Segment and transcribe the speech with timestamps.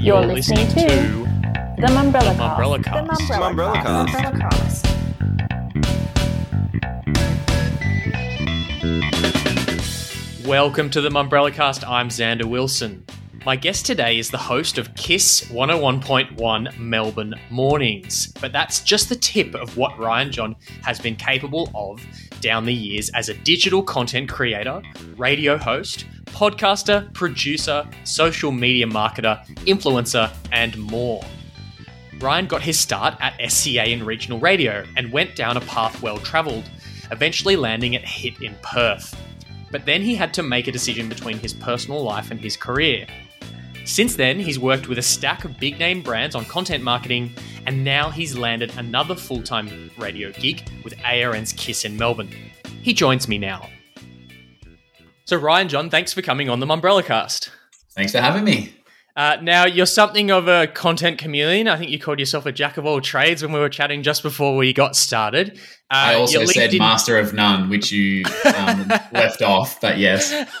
[0.00, 0.74] You're listening to
[1.76, 3.06] The Mumbrella The Mumbrella Cast.
[3.10, 3.28] Cast.
[3.28, 4.86] The Mumbrella Mumbrella Cast.
[10.40, 10.46] Cast.
[10.46, 11.86] Welcome to the Mumbrella Cast.
[11.86, 13.04] I'm Xander Wilson.
[13.46, 18.26] My guest today is the host of Kiss 101.1 Melbourne Mornings.
[18.38, 22.04] But that's just the tip of what Ryan John has been capable of
[22.42, 24.82] down the years as a digital content creator,
[25.16, 31.24] radio host, podcaster, producer, social media marketer, influencer, and more.
[32.18, 36.18] Ryan got his start at SCA in regional radio and went down a path well
[36.18, 36.70] travelled,
[37.10, 39.16] eventually landing at Hit in Perth.
[39.70, 43.06] But then he had to make a decision between his personal life and his career.
[43.84, 47.34] Since then, he's worked with a stack of big name brands on content marketing,
[47.66, 52.30] and now he's landed another full time radio gig with ARN's Kiss in Melbourne.
[52.82, 53.68] He joins me now.
[55.24, 57.50] So, Ryan John, thanks for coming on the Mumbrella Cast.
[57.94, 58.74] Thanks for having me.
[59.16, 61.68] Uh, now, you're something of a content chameleon.
[61.68, 64.22] I think you called yourself a jack of all trades when we were chatting just
[64.22, 65.58] before we got started.
[65.90, 68.24] Uh, I also your said master of none, which you
[68.56, 70.32] um, left off, but yes.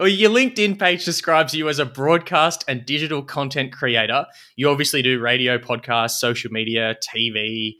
[0.00, 4.24] well, your LinkedIn page describes you as a broadcast and digital content creator.
[4.56, 7.74] You obviously do radio, podcasts, social media, TV.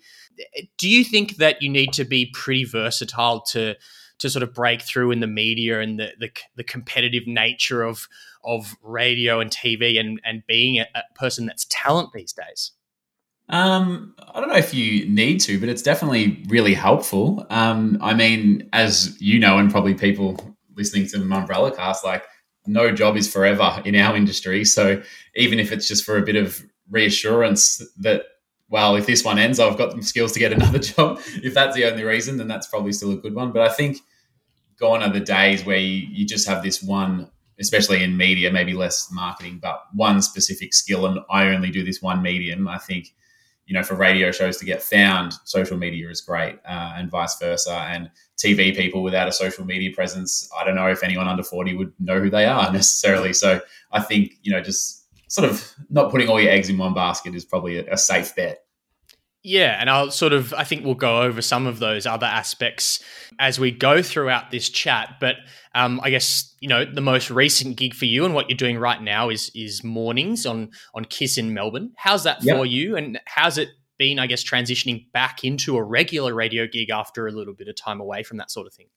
[0.77, 3.77] Do you think that you need to be pretty versatile to
[4.19, 8.07] to sort of break through in the media and the the, the competitive nature of
[8.45, 12.73] of radio and TV and and being a, a person that's talent these days?
[13.49, 17.47] Um, I don't know if you need to, but it's definitely really helpful.
[17.51, 22.25] Um, I mean, as you know, and probably people listening to the Mumbrella cast, like
[22.67, 24.65] no job is forever in our industry.
[24.65, 25.03] So
[25.35, 28.25] even if it's just for a bit of reassurance that,
[28.69, 31.21] well, if this one ends, I've got the skills to get another job.
[31.43, 33.53] If that's the only reason, then that's probably still a good one.
[33.53, 33.99] But I think
[34.79, 37.31] gone are the days where you, you just have this one,
[37.61, 42.03] especially in media, maybe less marketing, but one specific skill, and I only do this
[42.03, 42.67] one medium.
[42.69, 43.15] I think
[43.67, 47.37] you know, for radio shows to get found, social media is great, uh, and vice
[47.39, 47.87] versa.
[47.91, 51.75] And TV people without a social media presence, I don't know if anyone under 40
[51.75, 53.33] would know who they are necessarily.
[53.33, 53.61] So
[53.93, 57.35] I think, you know, just sort of not putting all your eggs in one basket
[57.35, 58.66] is probably a, a safe bet.
[59.49, 63.01] Yeah, and I'll sort of, I think we'll go over some of those other aspects
[63.39, 65.19] as we go throughout this chat.
[65.21, 65.37] But
[65.73, 68.77] um, I guess you know the most recent gig for you and what you're doing
[68.77, 71.93] right now is is mornings on on Kiss in Melbourne.
[71.97, 72.57] How's that Yep.
[72.57, 73.69] for you, and how's it
[73.99, 74.19] been?
[74.19, 78.01] I guess transitioning back into a regular radio gig after a little bit of time
[78.01, 78.89] away from that sort of thing.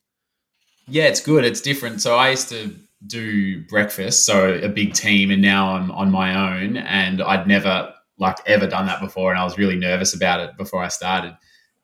[0.88, 1.44] Yeah, it's good.
[1.44, 2.02] It's different.
[2.02, 2.74] So I used to
[3.06, 6.76] do breakfast, so a big team, and now I'm on my own.
[6.76, 10.56] And I'd never like ever done that before, and I was really nervous about it
[10.56, 11.36] before I started.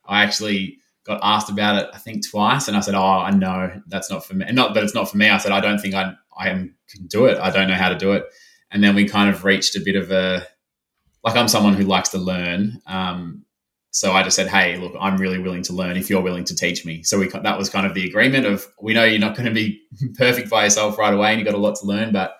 [0.04, 3.80] I actually got asked about it, I think twice, and I said, "Oh, I know
[3.88, 5.28] that's not for me." And not that it's not for me.
[5.28, 7.38] I said, "I don't think I I am, can do it.
[7.38, 8.24] I don't know how to do it."
[8.70, 10.46] And then we kind of reached a bit of a
[11.24, 12.80] like I'm someone who likes to learn.
[12.86, 13.44] Um,
[13.90, 16.54] so I just said, "Hey, look, I'm really willing to learn if you're willing to
[16.54, 19.36] teach me." So we that was kind of the agreement of we know you're not
[19.36, 19.80] going to be
[20.18, 22.12] perfect by yourself right away, and you've got a lot to learn.
[22.12, 22.36] But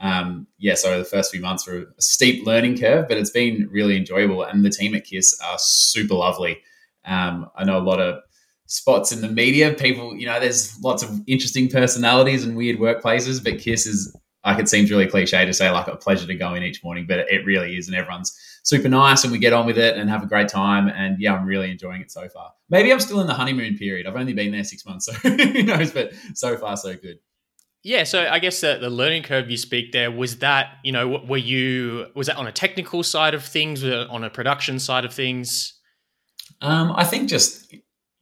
[0.00, 3.68] um, yeah, so the first few months were a steep learning curve, but it's been
[3.70, 4.42] really enjoyable.
[4.42, 6.60] And the team at Kiss are super lovely.
[7.04, 8.20] Um, I know a lot of
[8.66, 9.74] spots in the media.
[9.74, 14.58] People, you know, there's lots of interesting personalities and weird workplaces, but Kiss is like
[14.58, 17.18] it seems really cliche to say like a pleasure to go in each morning, but
[17.18, 20.22] it really is, and everyone's super nice, and we get on with it and have
[20.22, 20.88] a great time.
[20.88, 22.52] And yeah, I'm really enjoying it so far.
[22.70, 24.06] Maybe I'm still in the honeymoon period.
[24.06, 25.90] I've only been there six months, so who knows?
[25.90, 27.18] But so far, so good.
[27.82, 31.08] Yeah, so I guess the, the learning curve you speak there was that you know
[31.08, 35.14] were you was that on a technical side of things, on a production side of
[35.14, 35.74] things?
[36.60, 37.74] Um, I think just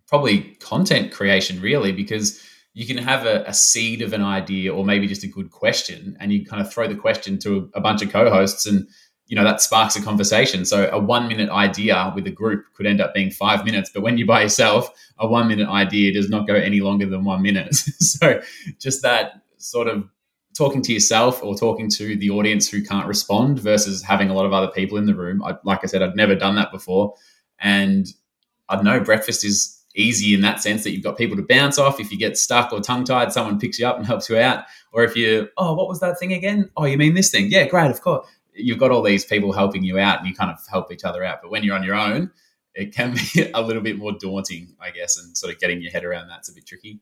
[0.07, 2.41] probably content creation, really, because
[2.73, 6.17] you can have a, a seed of an idea or maybe just a good question,
[6.21, 8.87] and you kind of throw the question to a, a bunch of co-hosts, and
[9.27, 10.65] you know that sparks a conversation.
[10.65, 14.19] So a one-minute idea with a group could end up being five minutes, but when
[14.19, 17.75] you're by yourself, a one-minute idea does not go any longer than one minute.
[17.75, 18.41] so
[18.79, 20.09] just that sort of
[20.57, 24.47] talking to yourself or talking to the audience who can't respond versus having a lot
[24.47, 25.43] of other people in the room.
[25.43, 27.15] I, like I said, I'd never done that before,
[27.59, 28.06] and
[28.69, 32.00] I know, breakfast is easy in that sense that you've got people to bounce off.
[32.00, 34.65] If you get stuck or tongue tied, someone picks you up and helps you out.
[34.93, 36.71] Or if you, oh, what was that thing again?
[36.77, 37.50] Oh, you mean this thing?
[37.50, 38.27] Yeah, great, of course.
[38.55, 41.25] You've got all these people helping you out and you kind of help each other
[41.25, 41.41] out.
[41.43, 42.31] But when you're on your own,
[42.75, 45.93] it can be a little bit more daunting, I guess, and sort of getting your
[45.93, 47.00] head around that's a bit tricky.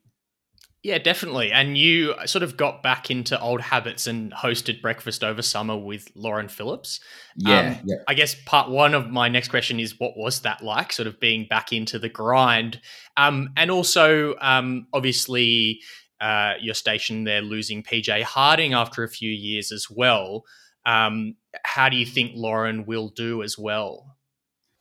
[0.83, 1.51] Yeah, definitely.
[1.51, 6.07] And you sort of got back into old habits and hosted breakfast over summer with
[6.15, 6.99] Lauren Phillips.
[7.35, 7.95] Yeah, Um, yeah.
[8.07, 11.19] I guess part one of my next question is what was that like, sort of
[11.19, 12.79] being back into the grind?
[13.17, 15.81] Um, and also, um, obviously,
[16.21, 20.45] uh, your station there losing PJ Harding after a few years as well.
[20.85, 21.35] Um,
[21.65, 24.16] how do you think Lauren will do as well?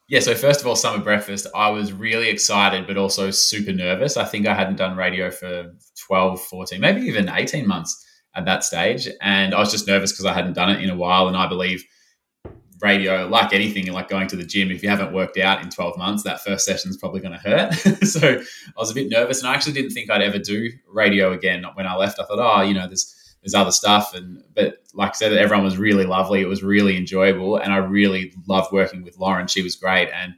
[0.08, 4.16] Yeah, so first of all, Summer Breakfast, I was really excited, but also super nervous.
[4.16, 5.74] I think I hadn't done radio for
[6.06, 8.04] 12, 14, maybe even 18 months
[8.36, 9.08] at that stage.
[9.20, 11.26] And I was just nervous because I hadn't done it in a while.
[11.26, 11.84] And I believe
[12.80, 15.98] radio, like anything, like going to the gym, if you haven't worked out in 12
[15.98, 17.74] months, that first session is probably going to hurt.
[18.06, 19.40] so I was a bit nervous.
[19.40, 22.20] And I actually didn't think I'd ever do radio again when I left.
[22.20, 23.12] I thought, oh, you know, there's
[23.46, 24.12] there's other stuff.
[24.12, 26.40] And but like I said, everyone was really lovely.
[26.40, 29.46] It was really enjoyable, and I really loved working with Lauren.
[29.46, 30.34] She was great, and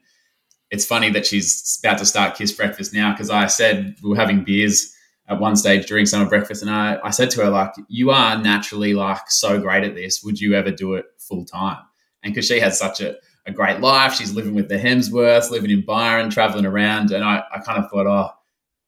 [0.70, 4.16] it's funny that she's about to start Kiss Breakfast now because I said we were
[4.16, 4.94] having beers
[5.26, 8.36] at one stage during summer breakfast, and I, I said to her like, "You are
[8.36, 10.22] naturally like so great at this.
[10.22, 11.78] Would you ever do it full time?"
[12.22, 13.16] And because she has such a
[13.46, 14.12] a great life.
[14.12, 17.10] She's living with the Hemsworths, living in Byron, traveling around.
[17.12, 18.30] And I, I kind of thought, oh,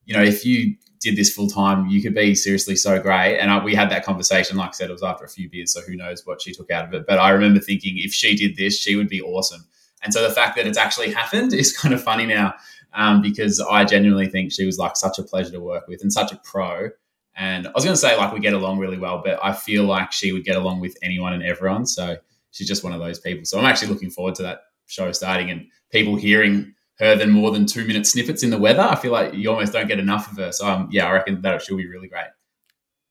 [0.05, 3.39] you know, if you did this full time, you could be seriously so great.
[3.39, 4.57] And I, we had that conversation.
[4.57, 6.71] Like I said, it was after a few beers, so who knows what she took
[6.71, 7.07] out of it.
[7.07, 9.65] But I remember thinking, if she did this, she would be awesome.
[10.03, 12.55] And so the fact that it's actually happened is kind of funny now
[12.93, 16.13] um, because I genuinely think she was like such a pleasure to work with and
[16.13, 16.91] such a pro.
[17.37, 19.85] And I was going to say like we get along really well, but I feel
[19.85, 21.87] like she would get along with anyone and everyone.
[21.87, 22.17] So
[22.51, 23.45] she's just one of those people.
[23.45, 27.51] So I'm actually looking forward to that show starting and people hearing her than more
[27.51, 28.83] than two minute snippets in the weather.
[28.83, 30.53] I feel like you almost don't get enough of her.
[30.53, 32.27] So um, yeah, I reckon that she'll be really great.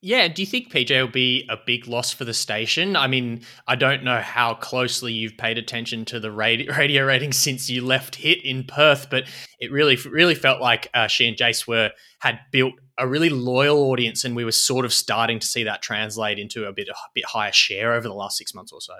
[0.01, 2.95] Yeah, do you think PJ will be a big loss for the station?
[2.95, 7.69] I mean, I don't know how closely you've paid attention to the radio, ratings since
[7.69, 9.25] you left Hit in Perth, but
[9.59, 13.91] it really, really felt like uh, she and Jace were had built a really loyal
[13.91, 16.95] audience, and we were sort of starting to see that translate into a bit a
[17.13, 18.93] bit higher share over the last six months or so.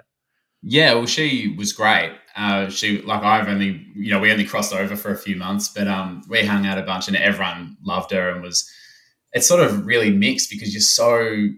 [0.61, 2.13] Yeah, well, she was great.
[2.35, 5.69] Uh, she like I've only you know we only crossed over for a few months,
[5.69, 8.69] but um, we hung out a bunch and everyone loved her and was.
[9.31, 11.49] It's sort of really mixed because you're so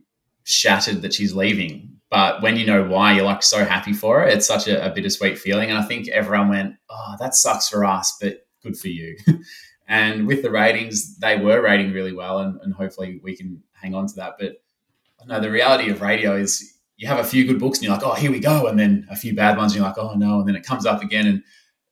[0.43, 4.27] shattered that she's leaving, but when you know why, you're like so happy for her.
[4.27, 7.85] It's such a, a bittersweet feeling, and I think everyone went, "Oh, that sucks for
[7.85, 9.17] us, but good for you."
[9.87, 13.95] and with the ratings, they were rating really well, and, and hopefully we can hang
[13.95, 14.35] on to that.
[14.37, 14.61] But
[15.25, 18.05] no, the reality of radio is you have a few good books and you're like,
[18.05, 18.67] oh, here we go.
[18.67, 20.39] And then a few bad ones and you're like, oh, no.
[20.39, 21.25] And then it comes up again.
[21.25, 21.43] And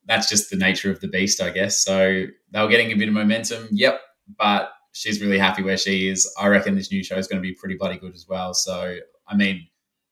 [0.06, 1.84] that's just the nature of the beast, I guess.
[1.84, 3.70] So they were getting a bit of momentum.
[3.72, 4.00] Yep.
[4.38, 6.32] But she's really happy where she is.
[6.40, 8.54] I reckon this new show is going to be pretty bloody good as well.
[8.54, 8.98] So,
[9.28, 9.68] I mean,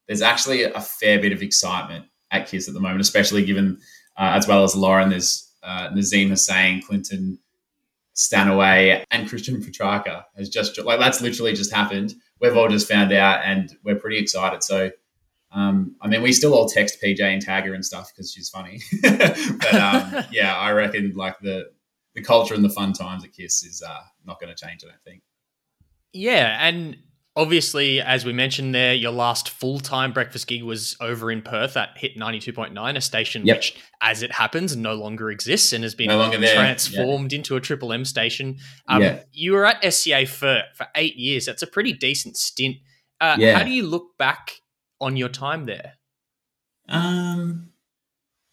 [0.07, 3.77] there's actually a fair bit of excitement at Kiss at the moment, especially given,
[4.17, 7.37] uh, as well as Lauren, there's uh, Nazeem Hussain, Clinton
[8.13, 13.11] Stanaway, and Christian Petracca has just, like, that's literally just happened we've all just found
[13.13, 14.63] out and we're pretty excited.
[14.63, 14.91] So,
[15.51, 18.49] um, I mean, we still all text PJ and tag her and stuff because she's
[18.49, 18.81] funny.
[19.01, 21.71] but um, yeah, I reckon like the
[22.15, 24.83] the culture and the fun times at Kiss is uh, not going to change.
[24.83, 25.21] I don't think.
[26.13, 26.97] Yeah, and
[27.37, 31.77] obviously, as we mentioned there, your last full time breakfast gig was over in Perth
[31.77, 33.57] at Hit 92.9, a station yep.
[33.57, 37.93] which, as it happens, no longer exists and has been no transformed into a Triple
[37.93, 38.57] M station.
[38.89, 39.19] Um, yeah.
[39.31, 41.45] You were at SCA for, for eight years.
[41.45, 42.77] That's a pretty decent stint.
[43.21, 43.57] Uh, yeah.
[43.57, 44.51] How do you look back
[44.99, 45.93] on your time there?
[46.89, 47.69] Um,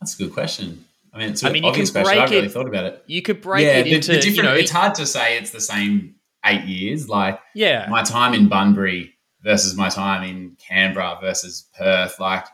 [0.00, 0.84] That's a good question.
[1.12, 3.04] I mean, it's I mean, you can break I really thought about it.
[3.06, 5.52] You could break yeah, it into, the different, you know, it's hard to say it's
[5.52, 7.08] the same eight years.
[7.08, 12.19] Like, yeah, my time in Bunbury versus my time in Canberra versus Perth.
[12.19, 12.46] Like,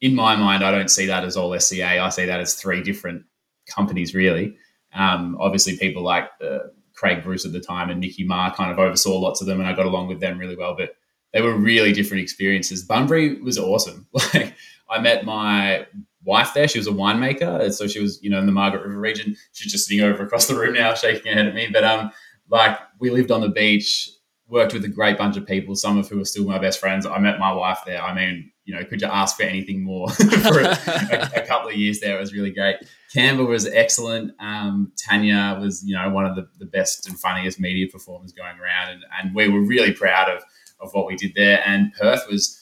[0.00, 2.00] in my mind, I don't see that as all SCA.
[2.00, 3.24] I see that as three different
[3.68, 4.56] companies, really.
[4.92, 6.58] Um, obviously, people like uh,
[6.94, 9.68] Craig Bruce at the time and Nicky Marr kind of oversaw lots of them, and
[9.68, 10.76] I got along with them really well.
[10.76, 10.96] But
[11.32, 12.84] they were really different experiences.
[12.84, 14.06] Bunbury was awesome.
[14.34, 14.54] Like,
[14.90, 15.86] I met my
[16.24, 16.68] wife there.
[16.68, 19.34] She was a winemaker, so she was, you know, in the Margaret River region.
[19.52, 21.68] She's just sitting over across the room now, shaking her head at me.
[21.72, 22.12] But um,
[22.48, 24.10] like we lived on the beach,
[24.48, 27.06] worked with a great bunch of people, some of who are still my best friends.
[27.06, 28.02] I met my wife there.
[28.02, 31.68] I mean, you know, could you ask for anything more for a, a, a, couple
[31.68, 32.16] of years there?
[32.16, 32.76] It was really great.
[33.12, 34.32] Canberra was excellent.
[34.40, 38.58] Um, Tanya was, you know, one of the, the best and funniest media performers going
[38.58, 38.90] around.
[38.92, 40.42] And, and we were really proud of,
[40.80, 41.62] of what we did there.
[41.66, 42.60] And Perth was,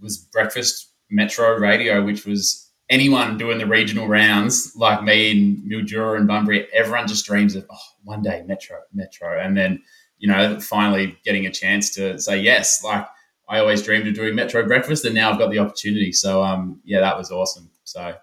[0.00, 2.63] was breakfast metro radio, which was
[2.94, 7.66] anyone doing the regional rounds like me in Mildura and Bunbury, everyone just dreams of
[7.68, 9.82] oh, one day Metro, Metro, and then
[10.18, 12.84] you know finally getting a chance to say yes.
[12.84, 13.06] Like
[13.48, 16.12] I always dreamed of doing Metro breakfast, and now I've got the opportunity.
[16.12, 17.68] So um, yeah, that was awesome.
[17.82, 18.14] So,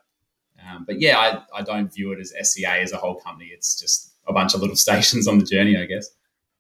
[0.66, 3.52] um, but yeah, I, I don't view it as SCA as a whole company.
[3.54, 6.10] It's just a bunch of little stations on the journey, I guess.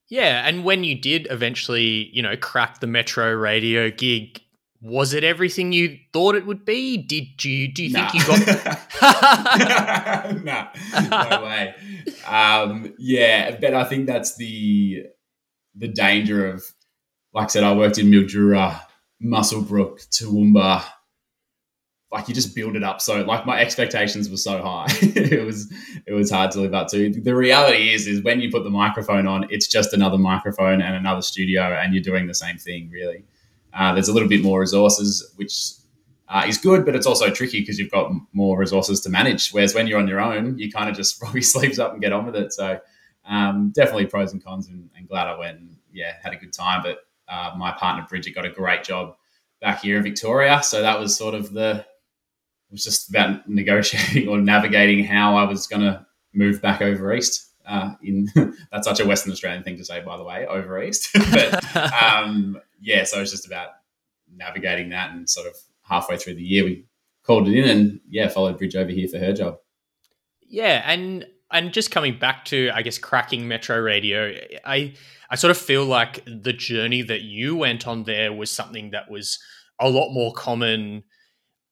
[0.10, 4.42] Yeah, and when you did eventually, you know, crack the Metro radio gig,
[4.82, 6.98] was it everything you thought it would be?
[6.98, 8.10] Did you do you nah.
[8.10, 10.44] think you got?
[10.44, 10.68] nah,
[11.30, 11.76] no way.
[12.28, 15.04] Um, yeah, but I think that's the
[15.76, 16.64] the danger of,
[17.34, 18.82] like I said, I worked in Mildura,
[19.24, 20.84] Muswellbrook, Toowoomba,
[22.12, 23.02] like you just build it up.
[23.02, 25.72] So like my expectations were so high, it was
[26.06, 27.10] it was hard to live up to.
[27.12, 30.96] The reality is, is when you put the microphone on, it's just another microphone and
[30.96, 32.90] another studio, and you're doing the same thing.
[32.92, 33.24] Really,
[33.74, 35.74] uh, there's a little bit more resources, which
[36.28, 39.52] uh, is good, but it's also tricky because you've got more resources to manage.
[39.52, 42.02] Whereas when you're on your own, you kind of just roll your sleeves up and
[42.02, 42.54] get on with it.
[42.54, 42.80] So
[43.26, 46.54] um, definitely pros and cons, and, and, glad I went and yeah had a good
[46.54, 46.82] time.
[46.84, 49.16] But uh, my partner Bridget got a great job
[49.60, 51.86] back here in Victoria, so that was sort of the
[52.72, 57.14] it was just about negotiating or navigating how I was going to move back over
[57.14, 57.50] east.
[57.68, 58.28] Uh, in
[58.72, 61.10] that's such a Western Australian thing to say, by the way, over east.
[61.32, 63.70] but um, yeah, so it was just about
[64.34, 66.86] navigating that, and sort of halfway through the year, we
[67.24, 69.58] called it in, and yeah, followed Bridge over here for her job.
[70.42, 74.34] Yeah, and and just coming back to I guess cracking Metro Radio,
[74.66, 74.96] I
[75.30, 79.10] I sort of feel like the journey that you went on there was something that
[79.10, 79.40] was
[79.80, 81.04] a lot more common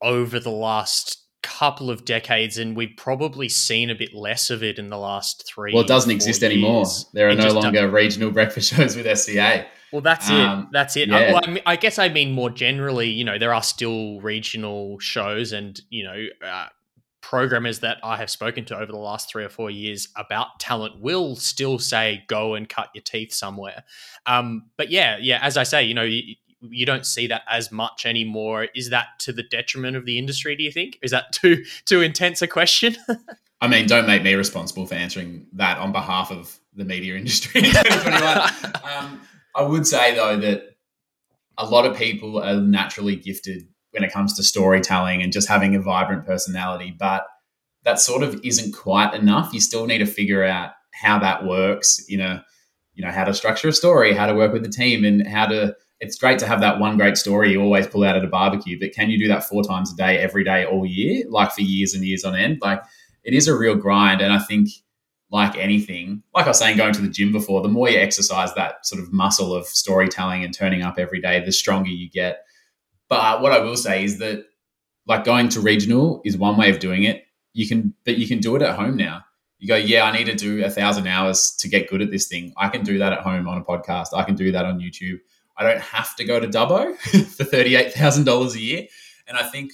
[0.02, 4.78] over the last couple of decades, and we've probably seen a bit less of it
[4.78, 5.74] in the last three.
[5.74, 6.52] Well, it doesn't exist years.
[6.52, 6.86] anymore.
[7.14, 7.92] There are it no longer doesn't.
[7.94, 9.66] regional breakfast shows with SCA.
[9.92, 10.68] Well, that's um, it.
[10.72, 11.10] That's it.
[11.10, 11.18] Yeah.
[11.18, 13.10] I, well, I, mean, I, guess I mean more generally.
[13.10, 16.68] You know, there are still regional shows, and you know, uh,
[17.22, 21.00] programmers that I have spoken to over the last three or four years about talent
[21.00, 23.84] will still say, "Go and cut your teeth somewhere."
[24.26, 27.72] Um, but yeah, yeah, as I say, you know, you, you don't see that as
[27.72, 28.68] much anymore.
[28.76, 30.56] Is that to the detriment of the industry?
[30.56, 31.00] Do you think?
[31.02, 32.96] Is that too too intense a question?
[33.62, 37.60] I mean, don't make me responsible for answering that on behalf of the media industry
[37.60, 38.74] in 2021.
[38.98, 39.22] um,
[39.60, 40.64] I would say though that
[41.58, 45.76] a lot of people are naturally gifted when it comes to storytelling and just having
[45.76, 47.26] a vibrant personality, but
[47.84, 49.54] that sort of isn't quite enough.
[49.54, 52.46] You still need to figure out how that works in a,
[52.94, 55.48] you know, how to structure a story, how to work with the team, and how
[55.48, 58.28] to it's great to have that one great story you always pull out at a
[58.28, 61.52] barbecue, but can you do that four times a day, every day, all year, like
[61.52, 62.60] for years and years on end?
[62.62, 62.82] Like
[63.26, 64.22] it is a real grind.
[64.22, 64.70] And I think,
[65.32, 68.54] like anything, like I was saying, going to the gym before, the more you exercise
[68.56, 72.46] that sort of muscle of storytelling and turning up every day, the stronger you get.
[73.10, 74.46] But what I will say is that,
[75.08, 77.24] like going to regional is one way of doing it.
[77.54, 79.24] You can, but you can do it at home now.
[79.58, 82.28] You go, yeah, I need to do a thousand hours to get good at this
[82.28, 82.54] thing.
[82.58, 84.08] I can do that at home on a podcast.
[84.14, 85.20] I can do that on YouTube
[85.60, 86.98] I don't have to go to Dubbo
[87.36, 88.88] for $38,000 a year.
[89.28, 89.74] And I think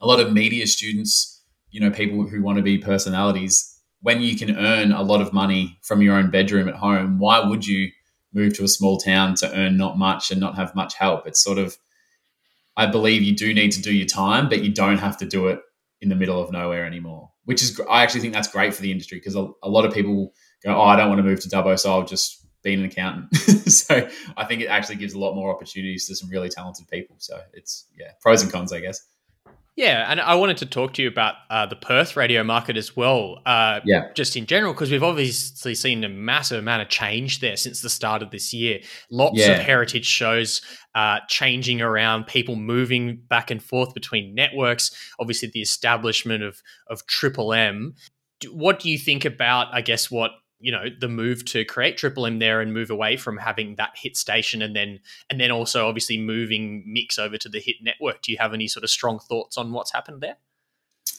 [0.00, 3.75] a lot of media students, you know, people who want to be personalities,
[4.06, 7.40] when you can earn a lot of money from your own bedroom at home, why
[7.44, 7.90] would you
[8.32, 11.26] move to a small town to earn not much and not have much help?
[11.26, 11.76] It's sort of,
[12.76, 15.48] I believe you do need to do your time, but you don't have to do
[15.48, 15.58] it
[16.00, 18.92] in the middle of nowhere anymore, which is, I actually think that's great for the
[18.92, 20.32] industry because a, a lot of people
[20.62, 23.34] go, oh, I don't want to move to Dubbo, so I'll just be an accountant.
[23.66, 27.16] so I think it actually gives a lot more opportunities to some really talented people.
[27.18, 29.00] So it's yeah, pros and cons, I guess.
[29.76, 32.96] Yeah, and I wanted to talk to you about uh, the Perth radio market as
[32.96, 33.42] well.
[33.44, 37.56] Uh, yeah, just in general, because we've obviously seen a massive amount of change there
[37.56, 38.80] since the start of this year.
[39.10, 39.52] Lots yeah.
[39.52, 40.62] of heritage shows
[40.94, 44.96] uh, changing around, people moving back and forth between networks.
[45.20, 47.94] Obviously, the establishment of of Triple M.
[48.50, 50.30] What do you think about, I guess, what
[50.66, 53.92] you know the move to create triple m there and move away from having that
[53.94, 54.98] hit station and then
[55.30, 58.20] and then also obviously moving mix over to the hit network.
[58.22, 60.38] Do you have any sort of strong thoughts on what's happened there?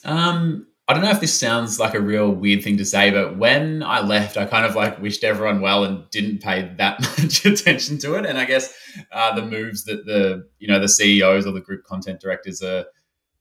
[0.04, 3.36] Um i don't know if this sounds like a real weird thing to say but
[3.36, 7.44] when i left i kind of like wished everyone well and didn't pay that much
[7.44, 8.24] attention to it.
[8.24, 8.74] And i guess
[9.12, 12.86] uh, the moves that the you know the ceos or the group content directors are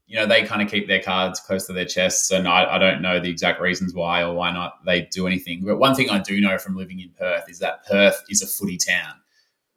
[0.08, 2.32] you know, they kind of keep their cards close to their chests.
[2.32, 5.64] And I, I, don't know the exact reasons why or why not they do anything.
[5.66, 8.48] But one thing I do know from living in Perth is that Perth is a
[8.48, 9.16] footy town.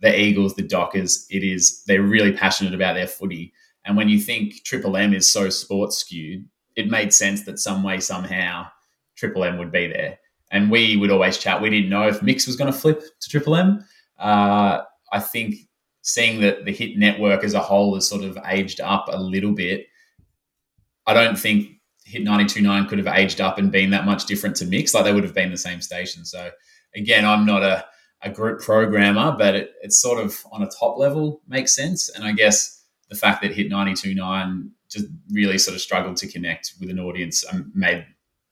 [0.00, 3.52] The Eagles, the Dockers, it is, they're really passionate about their footy.
[3.84, 7.82] And when you think Triple M is so sports skewed, it made sense that some
[7.82, 8.68] way, somehow,
[9.16, 10.18] Triple M would be there.
[10.52, 11.60] And we would always chat.
[11.60, 13.84] We didn't know if Mix was going to flip to Triple M.
[14.18, 14.82] Uh,
[15.12, 15.56] I think
[16.02, 19.52] seeing that the hit network as a whole has sort of aged up a little
[19.52, 19.86] bit
[21.10, 24.66] I don't think Hit 92.9 could have aged up and been that much different to
[24.66, 24.94] Mix.
[24.94, 26.24] Like they would have been the same station.
[26.24, 26.50] So
[26.94, 27.84] again, I'm not a,
[28.22, 32.08] a group programmer, but it, it's sort of on a top level makes sense.
[32.08, 36.74] And I guess the fact that Hit 92.9 just really sort of struggled to connect
[36.80, 38.04] with an audience made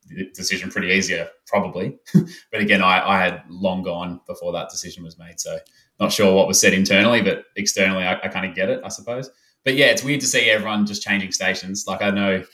[0.06, 1.98] the decision pretty easier, probably.
[2.14, 5.38] but again, I, I, had long gone before that decision was made.
[5.38, 5.58] So
[6.00, 8.88] not sure what was said internally, but externally, I, I kind of get it, I
[8.88, 9.30] suppose
[9.64, 11.84] but yeah, it's weird to see everyone just changing stations.
[11.86, 12.44] Like I know,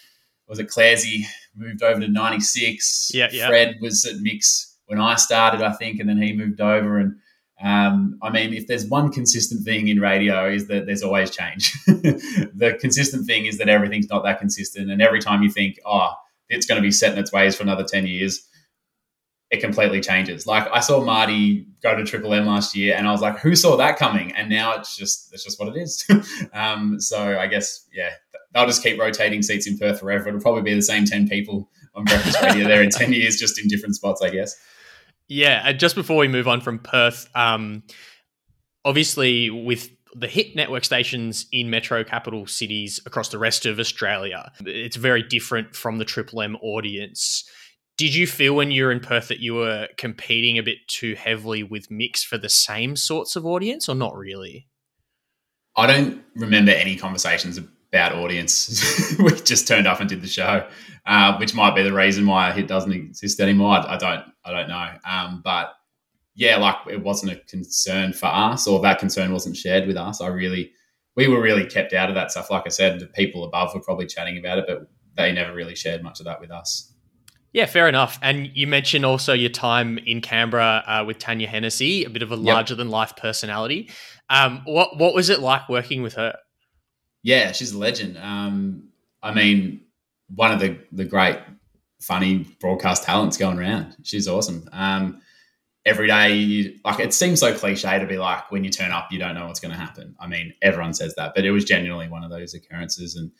[0.48, 3.10] was it Clairsy moved over to 96?
[3.14, 3.48] Yeah, yeah.
[3.48, 6.98] Fred was at Mix when I started, I think, and then he moved over.
[6.98, 7.16] And
[7.62, 11.72] Um, I mean, if there's one consistent thing in radio, is that there's always change.
[11.86, 16.12] the consistent thing is that everything's not that consistent, and every time you think, oh,
[16.48, 18.46] it's going to be set in its ways for another ten years,
[19.50, 20.46] it completely changes.
[20.46, 23.54] Like I saw Marty go to Triple M last year, and I was like, who
[23.54, 24.32] saw that coming?
[24.32, 26.04] And now it's just it's just what it is.
[26.52, 28.10] um, so I guess yeah,
[28.52, 30.28] they'll just keep rotating seats in Perth forever.
[30.28, 33.60] It'll probably be the same ten people on Breakfast Radio there in ten years, just
[33.60, 34.56] in different spots, I guess.
[35.28, 37.82] Yeah, just before we move on from Perth, um,
[38.84, 44.52] obviously with the hit network stations in metro capital cities across the rest of Australia,
[44.60, 47.44] it's very different from the Triple M audience.
[47.96, 51.14] Did you feel when you were in Perth that you were competing a bit too
[51.14, 54.68] heavily with Mix for the same sorts of audience, or not really?
[55.76, 59.16] I don't remember any conversations about audience.
[59.18, 60.66] we just turned up and did the show,
[61.06, 63.76] uh, which might be the reason why it doesn't exist anymore.
[63.76, 64.90] I, I don't, I don't know.
[65.08, 65.74] Um, but
[66.34, 70.20] yeah, like it wasn't a concern for us, or that concern wasn't shared with us.
[70.20, 70.72] I really,
[71.14, 72.50] we were really kept out of that stuff.
[72.50, 75.76] Like I said, the people above were probably chatting about it, but they never really
[75.76, 76.92] shared much of that with us.
[77.54, 78.18] Yeah, fair enough.
[78.20, 82.32] And you mentioned also your time in Canberra uh, with Tanya Hennessy, a bit of
[82.32, 83.90] a larger than life personality.
[84.28, 86.36] Um, what what was it like working with her?
[87.22, 88.18] Yeah, she's a legend.
[88.18, 88.88] Um,
[89.22, 89.82] I mean,
[90.34, 91.38] one of the the great
[92.00, 93.96] funny broadcast talents going around.
[94.02, 94.68] She's awesome.
[94.72, 95.22] Um,
[95.86, 99.20] every day, like it seems so cliche to be like, when you turn up, you
[99.20, 100.16] don't know what's going to happen.
[100.18, 103.14] I mean, everyone says that, but it was genuinely one of those occurrences.
[103.14, 103.30] And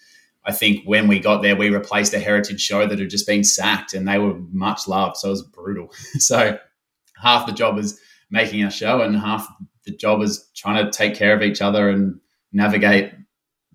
[0.46, 3.44] I think when we got there, we replaced a heritage show that had just been
[3.44, 5.16] sacked, and they were much loved.
[5.16, 5.92] So it was brutal.
[6.18, 6.58] so
[7.16, 7.98] half the job is
[8.30, 9.48] making a show, and half
[9.84, 12.20] the job is trying to take care of each other and
[12.52, 13.12] navigate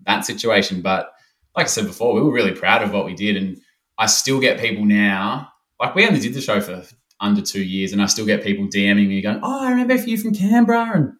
[0.06, 0.80] that situation.
[0.80, 1.12] But
[1.56, 3.36] like I said before, we were really proud of what we did.
[3.36, 3.60] And
[3.98, 5.48] I still get people now,
[5.78, 6.84] like we only did the show for
[7.20, 10.16] under two years, and I still get people DMing me going, Oh, I remember you
[10.16, 10.92] from Canberra.
[10.94, 11.12] And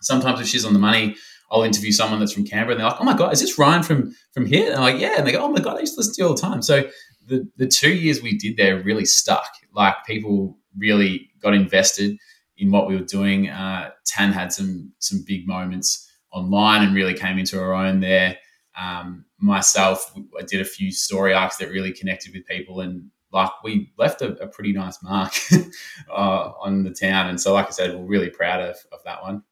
[0.00, 1.16] sometimes if she's on the money,
[1.50, 3.82] I'll interview someone that's from Canberra and they're like, Oh my God, is this Ryan
[3.82, 4.66] from from here?
[4.66, 5.14] And I'm like, Yeah.
[5.18, 6.62] And they go, Oh my God, I used to listen to you all the time.
[6.62, 6.88] So
[7.26, 9.50] the the two years we did there really stuck.
[9.72, 12.16] Like people really got invested
[12.58, 13.48] in what we were doing.
[13.48, 18.36] Uh, Tan had some some big moments online and really came into her own there.
[18.80, 23.50] Um, myself, I did a few story arcs that really connected with people, and like
[23.64, 25.32] we left a, a pretty nice mark
[26.10, 27.28] uh, on the town.
[27.28, 29.42] And so, like I said, we're really proud of, of that one.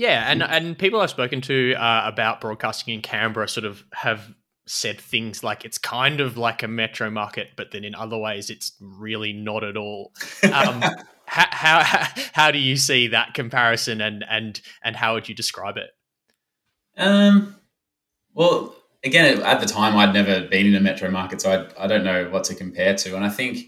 [0.00, 4.34] Yeah, and and people I've spoken to uh, about broadcasting in Canberra sort of have
[4.66, 8.48] said things like it's kind of like a metro market, but then in other ways
[8.48, 10.14] it's really not at all.
[10.42, 10.80] Um,
[11.26, 15.76] how, how how do you see that comparison, and and and how would you describe
[15.76, 15.90] it?
[16.96, 17.56] Um,
[18.32, 21.86] well, again, at the time, I'd never been in a metro market, so I, I
[21.86, 23.16] don't know what to compare to.
[23.16, 23.66] And I think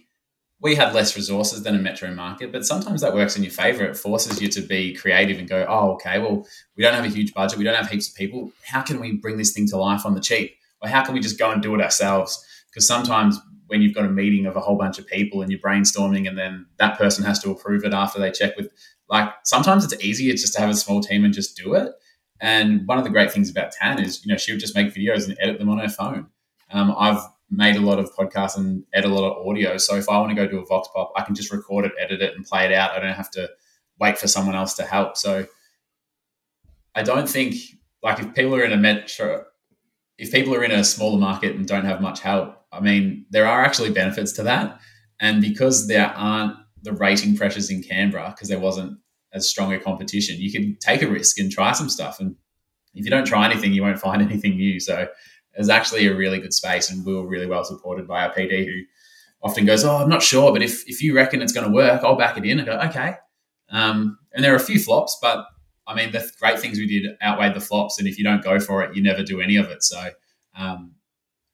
[0.62, 3.84] we had less resources than a metro market, but sometimes that works in your favor.
[3.84, 6.46] It forces you to be creative and go, oh, okay, well,
[6.76, 8.52] we don't have a huge budget, we don't have heaps of people.
[8.64, 10.54] How can we bring this thing to life on the cheap?
[10.80, 12.44] Or how can we just go and do it ourselves?
[12.70, 15.60] Because sometimes when you've got a meeting of a whole bunch of people and you're
[15.60, 18.68] brainstorming, and then that person has to approve it after they check with,
[19.08, 21.92] like, sometimes it's easier just to have a small team and just do it.
[22.40, 24.94] And one of the great things about Tan is, you know, she would just make
[24.94, 26.26] videos and edit them on her phone.
[26.70, 29.76] Um, I've made a lot of podcasts and edit a lot of audio.
[29.76, 31.92] So if I want to go do a vox pop, I can just record it,
[32.00, 32.92] edit it, and play it out.
[32.92, 33.50] I don't have to
[34.00, 35.18] wait for someone else to help.
[35.18, 35.46] So
[36.94, 37.54] I don't think
[38.02, 39.44] like if people are in a metro,
[40.18, 43.46] if people are in a smaller market and don't have much help, I mean, there
[43.46, 44.80] are actually benefits to that.
[45.20, 48.98] And because there aren't the rating pressures in Canberra, because there wasn't
[49.34, 52.18] as strong a competition, you can take a risk and try some stuff.
[52.18, 52.34] And
[52.94, 54.80] if you don't try anything, you won't find anything new.
[54.80, 55.06] So
[55.54, 58.66] it's actually a really good space, and we were really well supported by our PD,
[58.66, 58.82] who
[59.42, 62.02] often goes, "Oh, I'm not sure, but if if you reckon it's going to work,
[62.02, 63.14] I'll back it in." I go, "Okay."
[63.70, 65.46] Um, and there are a few flops, but
[65.86, 68.60] I mean, the great things we did outweighed the flops, and if you don't go
[68.60, 69.82] for it, you never do any of it.
[69.82, 70.10] So,
[70.56, 70.94] um,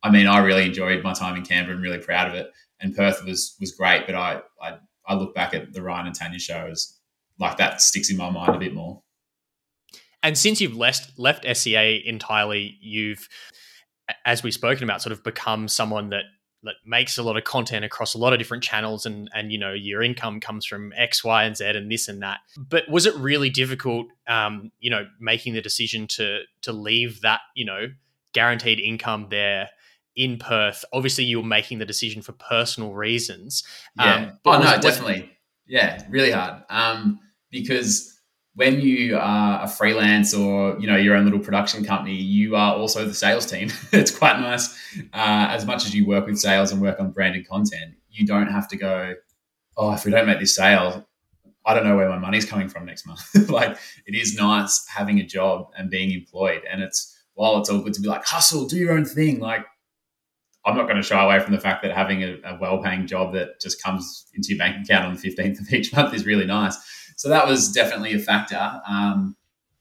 [0.03, 2.51] I mean, I really enjoyed my time in Canberra and really proud of it.
[2.81, 6.15] And Perth was was great, but I I, I look back at the Ryan and
[6.15, 6.99] Tanya shows
[7.39, 9.03] like that sticks in my mind a bit more.
[10.23, 13.29] And since you've left left SCA entirely, you've,
[14.25, 16.25] as we've spoken about, sort of become someone that
[16.65, 19.59] that makes a lot of content across a lot of different channels, and and you
[19.59, 22.41] know your income comes from X, Y, and Z, and this and that.
[22.57, 27.41] But was it really difficult, um, you know, making the decision to to leave that,
[27.55, 27.87] you know,
[28.33, 29.71] guaranteed income there?
[30.19, 30.85] in Perth.
[30.93, 33.63] Obviously, you were making the decision for personal reasons.
[33.97, 34.15] Yeah.
[34.15, 35.31] Um, oh no, definitely.
[35.65, 36.65] Yeah, really hard.
[36.69, 37.21] Um,
[37.53, 38.18] because
[38.55, 42.75] when you are a freelance or you know your own little production company, you are
[42.75, 43.71] also the sales team.
[43.93, 44.69] it's quite nice.
[45.13, 48.49] Uh, as much as you work with sales and work on branded content, you don't
[48.49, 49.15] have to go.
[49.77, 51.07] Oh, if we don't make this sale,
[51.65, 53.23] I don't know where my money's coming from next month.
[53.51, 56.63] like it is nice having a job and being employed.
[56.69, 59.39] And it's while it's all good to be like hustle, do your own thing.
[59.39, 59.65] Like
[60.65, 63.33] I'm not going to shy away from the fact that having a, a well-paying job
[63.35, 66.47] that just comes into your bank account on the 15th of each month is really
[66.47, 66.77] nice.
[67.19, 68.81] So that was definitely a factor.
[68.89, 69.37] Um,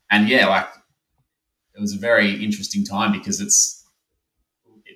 [0.10, 0.68] and yeah, like
[1.76, 3.86] it was a very interesting time because it's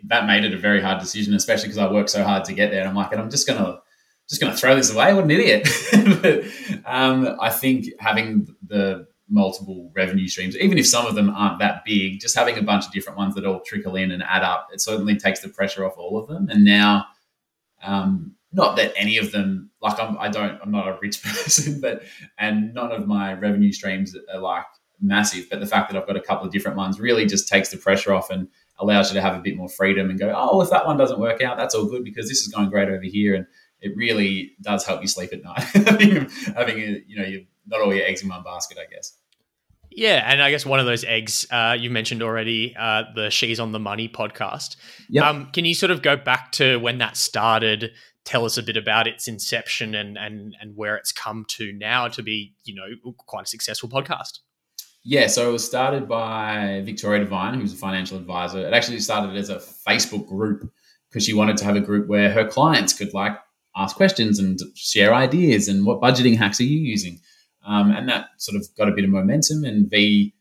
[0.05, 2.71] that made it a very hard decision, especially because I worked so hard to get
[2.71, 2.79] there.
[2.79, 3.79] And I'm like, and I'm just gonna
[4.27, 5.13] just gonna throw this away.
[5.13, 5.69] What an idiot!
[6.23, 6.43] but
[6.91, 11.85] um, I think having the multiple revenue streams, even if some of them aren't that
[11.85, 14.69] big, just having a bunch of different ones that all trickle in and add up,
[14.73, 16.49] it certainly takes the pressure off all of them.
[16.49, 17.05] And now,
[17.83, 21.79] um, not that any of them, like I'm, I don't, I'm not a rich person,
[21.81, 22.03] but
[22.37, 24.65] and none of my revenue streams are like
[24.99, 25.47] massive.
[25.49, 27.77] But the fact that I've got a couple of different ones really just takes the
[27.77, 28.47] pressure off and
[28.79, 31.19] allows you to have a bit more freedom and go, oh, if that one doesn't
[31.19, 33.35] work out, that's all good because this is going great over here.
[33.35, 33.45] And
[33.79, 35.63] it really does help you sleep at night.
[36.55, 39.17] having, a, you know, you not all your eggs in one basket, I guess.
[39.93, 43.59] Yeah, and I guess one of those eggs uh, you mentioned already, uh, the She's
[43.59, 44.77] on the Money podcast.
[45.09, 45.25] Yep.
[45.25, 47.91] Um, can you sort of go back to when that started?
[48.23, 52.07] Tell us a bit about its inception and and and where it's come to now
[52.09, 54.39] to be, you know, quite a successful podcast.
[55.03, 58.59] Yeah, so it was started by Victoria Devine, who's a financial advisor.
[58.59, 60.71] It actually started as a Facebook group
[61.09, 63.35] because she wanted to have a group where her clients could like
[63.75, 67.19] ask questions and share ideas and what budgeting hacks are you using.
[67.65, 69.63] Um, and that sort of got a bit of momentum.
[69.63, 70.33] And V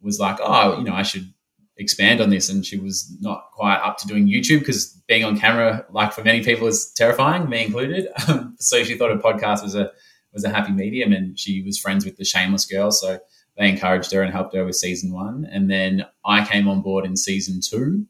[0.00, 1.32] was like, oh, you know, I should
[1.76, 2.48] expand on this.
[2.48, 6.22] And she was not quite up to doing YouTube because being on camera, like for
[6.22, 8.08] many people, is terrifying, me included.
[8.58, 9.90] so she thought a podcast was a
[10.32, 13.20] was a happy medium, and she was friends with the Shameless Girl, so
[13.56, 15.46] they encouraged her and helped her with season one.
[15.50, 18.06] And then I came on board in season two.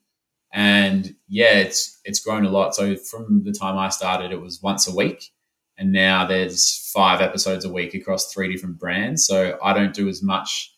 [0.53, 2.74] And yeah, it's it's grown a lot.
[2.74, 5.33] So from the time I started, it was once a week,
[5.77, 9.27] and now there's five episodes a week across three different brands.
[9.27, 10.74] So I don't do as much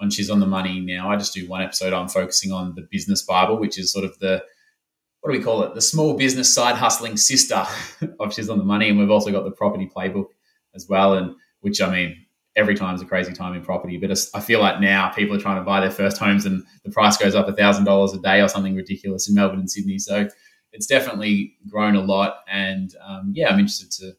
[0.00, 1.10] on She's on the Money now.
[1.10, 1.92] I just do one episode.
[1.92, 4.42] I'm focusing on the Business Bible, which is sort of the
[5.20, 5.74] what do we call it?
[5.74, 7.66] The small business side hustling sister
[8.20, 10.28] of She's on the Money, and we've also got the Property Playbook
[10.74, 11.14] as well.
[11.14, 12.26] And which I mean,
[12.58, 13.96] every time is a crazy time in property.
[13.96, 16.90] But I feel like now people are trying to buy their first homes and the
[16.90, 19.98] price goes up thousand dollars a day or something ridiculous in Melbourne and Sydney.
[19.98, 20.28] So
[20.72, 22.40] it's definitely grown a lot.
[22.48, 24.12] And um, yeah, I'm interested to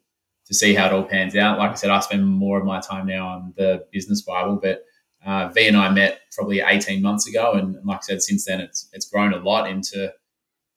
[0.46, 1.60] to see how it all pans out.
[1.60, 4.84] Like I said, I spend more of my time now on the business Bible, but
[5.25, 8.62] uh, V and I met probably 18 months ago, and like I said, since then
[8.62, 10.13] it's it's grown a lot into.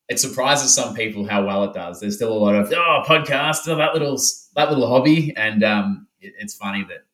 [0.09, 2.01] It surprises some people how well it does.
[2.01, 4.21] There's still a lot of oh podcast, oh, that little
[4.57, 7.05] that little hobby, and um, it, it's funny that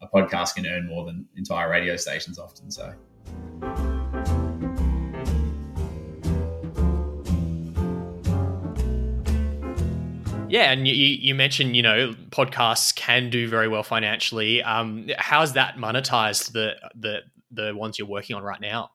[0.00, 2.70] a podcast can earn more than entire radio stations often.
[2.70, 2.94] So.
[10.48, 14.62] Yeah, and you, you mentioned you know podcasts can do very well financially.
[14.62, 18.90] Um, how's that monetized the the the ones you're working on right now?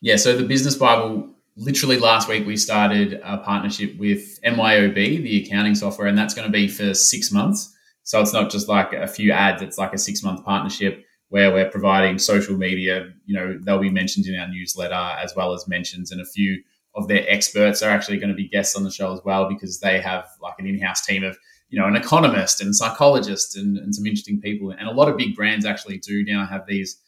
[0.00, 1.32] Yeah, so the Business Bible.
[1.58, 6.46] Literally last week, we started a partnership with MYOB, the accounting software, and that's going
[6.46, 7.74] to be for six months.
[8.02, 11.50] So it's not just like a few ads, it's like a six month partnership where
[11.50, 13.08] we're providing social media.
[13.24, 16.62] You know, they'll be mentioned in our newsletter as well as mentions, and a few
[16.96, 19.80] of their experts are actually going to be guests on the show as well because
[19.80, 21.36] they have like an in house team of,
[21.68, 24.70] you know, an economist and psychologist and, and some interesting people.
[24.70, 26.98] And a lot of big brands actually do now have these.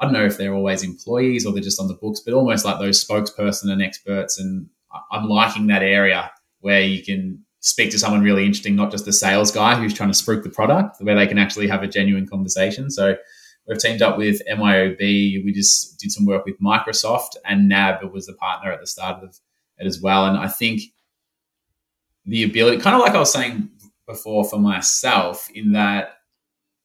[0.00, 2.64] I don't know if they're always employees or they're just on the books, but almost
[2.64, 4.38] like those spokesperson and experts.
[4.38, 4.68] And
[5.12, 6.30] I'm liking that area
[6.60, 10.12] where you can speak to someone really interesting, not just the sales guy who's trying
[10.12, 12.90] to spruik the product, where they can actually have a genuine conversation.
[12.90, 13.16] So
[13.66, 14.98] we've teamed up with MYOB.
[15.44, 19.22] We just did some work with Microsoft, and NAB was the partner at the start
[19.22, 19.38] of
[19.78, 20.26] it as well.
[20.26, 20.82] And I think
[22.24, 23.70] the ability, kind of like I was saying
[24.06, 26.18] before for myself, in that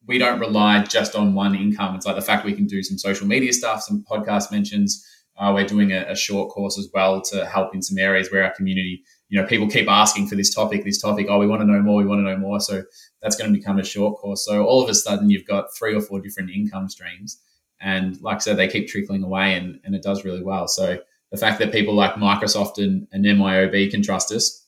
[0.06, 1.94] we don't rely just on one income.
[1.94, 5.06] It's like the fact we can do some social media stuff, some podcast mentions.
[5.36, 8.44] Uh, we're doing a, a short course as well to help in some areas where
[8.44, 11.26] our community you know, people keep asking for this topic, this topic.
[11.30, 11.96] Oh, we want to know more.
[11.96, 12.60] We want to know more.
[12.60, 12.82] So
[13.22, 14.44] that's going to become a short course.
[14.44, 17.40] So all of a sudden, you've got three or four different income streams,
[17.80, 20.68] and like I said, they keep trickling away, and, and it does really well.
[20.68, 20.98] So
[21.30, 24.66] the fact that people like Microsoft and, and MYOB can trust us.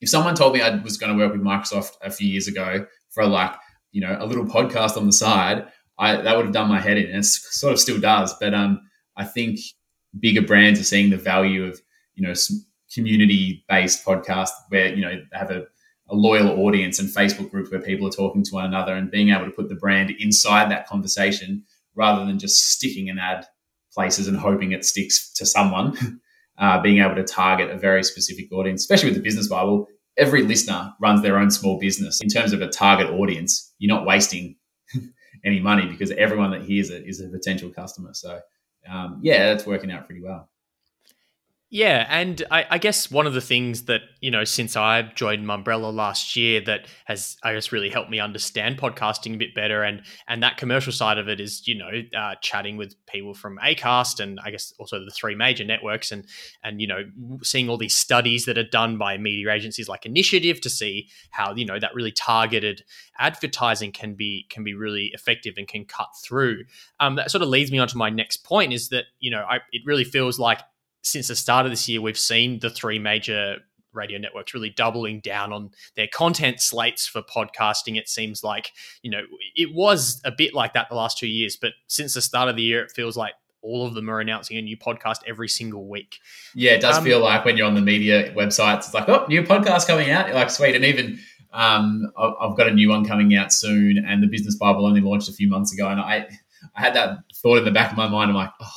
[0.00, 2.86] If someone told me I was going to work with Microsoft a few years ago
[3.10, 3.54] for like
[3.92, 5.66] you know a little podcast on the side,
[6.00, 7.06] I that would have done my head in.
[7.06, 8.80] And it sort of still does, but um,
[9.16, 9.60] I think
[10.18, 11.80] bigger brands are seeing the value of
[12.16, 12.34] you know
[12.92, 15.62] community based podcast where you know they have a,
[16.08, 19.30] a, loyal audience and Facebook groups where people are talking to one another and being
[19.30, 21.62] able to put the brand inside that conversation
[21.94, 23.46] rather than just sticking an ad
[23.92, 25.96] places and hoping it sticks to someone.
[26.58, 30.42] Uh, being able to target a very specific audience, especially with the business Bible, every
[30.42, 32.20] listener runs their own small business.
[32.20, 34.56] In terms of a target audience, you're not wasting
[35.44, 38.10] any money because everyone that hears it is a potential customer.
[38.12, 38.40] So,
[38.86, 40.49] um, yeah, that's working out pretty well.
[41.72, 45.46] Yeah, and I, I, guess one of the things that you know since I joined
[45.46, 49.84] Mumbrella last year that has I guess really helped me understand podcasting a bit better,
[49.84, 53.56] and and that commercial side of it is you know uh, chatting with people from
[53.58, 56.26] Acast and I guess also the three major networks, and
[56.64, 57.04] and you know
[57.44, 61.54] seeing all these studies that are done by media agencies like Initiative to see how
[61.54, 62.82] you know that really targeted
[63.20, 66.64] advertising can be can be really effective and can cut through.
[66.98, 69.44] Um, that sort of leads me on to my next point is that you know
[69.48, 70.58] I, it really feels like
[71.02, 73.56] since the start of this year, we've seen the three major
[73.92, 77.96] radio networks really doubling down on their content slates for podcasting.
[77.96, 79.22] It seems like, you know,
[79.56, 82.56] it was a bit like that the last two years, but since the start of
[82.56, 85.88] the year, it feels like all of them are announcing a new podcast every single
[85.88, 86.18] week.
[86.54, 89.26] Yeah, it does um, feel like when you're on the media websites, it's like, oh,
[89.28, 90.26] new podcast coming out.
[90.26, 90.74] You're like, sweet.
[90.74, 91.18] And even
[91.52, 95.28] um, I've got a new one coming out soon, and the Business Bible only launched
[95.28, 95.88] a few months ago.
[95.88, 96.28] And I,
[96.74, 98.30] I had that thought in the back of my mind.
[98.30, 98.72] I'm like, oh,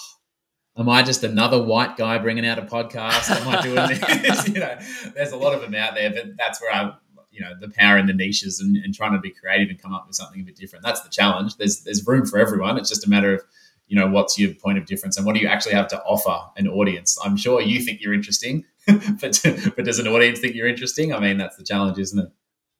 [0.77, 3.29] am I just another white guy bringing out a podcast?
[3.29, 4.47] Am I doing this?
[4.49, 4.77] you know,
[5.15, 6.93] there's a lot of them out there, but that's where I,
[7.31, 9.93] you know, the power in the niches and, and trying to be creative and come
[9.93, 10.83] up with something a bit different.
[10.83, 11.57] That's the challenge.
[11.57, 12.77] There's there's room for everyone.
[12.77, 13.41] It's just a matter of
[13.87, 16.39] you know what's your point of difference and what do you actually have to offer
[16.57, 19.39] an audience i'm sure you think you're interesting but
[19.75, 22.31] but does an audience think you're interesting i mean that's the challenge isn't it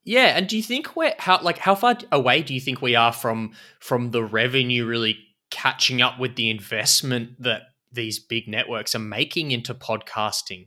[0.04, 2.96] yeah and do you think we're how like how far away do you think we
[2.96, 5.18] are from from the revenue really
[5.50, 7.62] catching up with the investment that
[7.94, 10.66] these big networks are making into podcasting?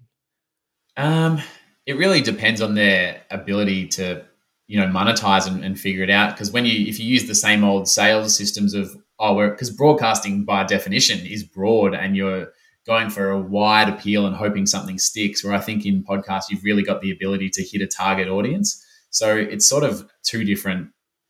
[0.96, 1.42] Um,
[1.86, 4.26] it really depends on their ability to,
[4.68, 6.34] you know, monetize and, and figure it out.
[6.34, 10.44] Because when you, if you use the same old sales systems of, oh, because broadcasting
[10.44, 12.52] by definition is broad and you're
[12.86, 15.44] going for a wide appeal and hoping something sticks.
[15.44, 18.84] Where I think in podcasts you've really got the ability to hit a target audience.
[19.10, 20.90] So it's sort of two different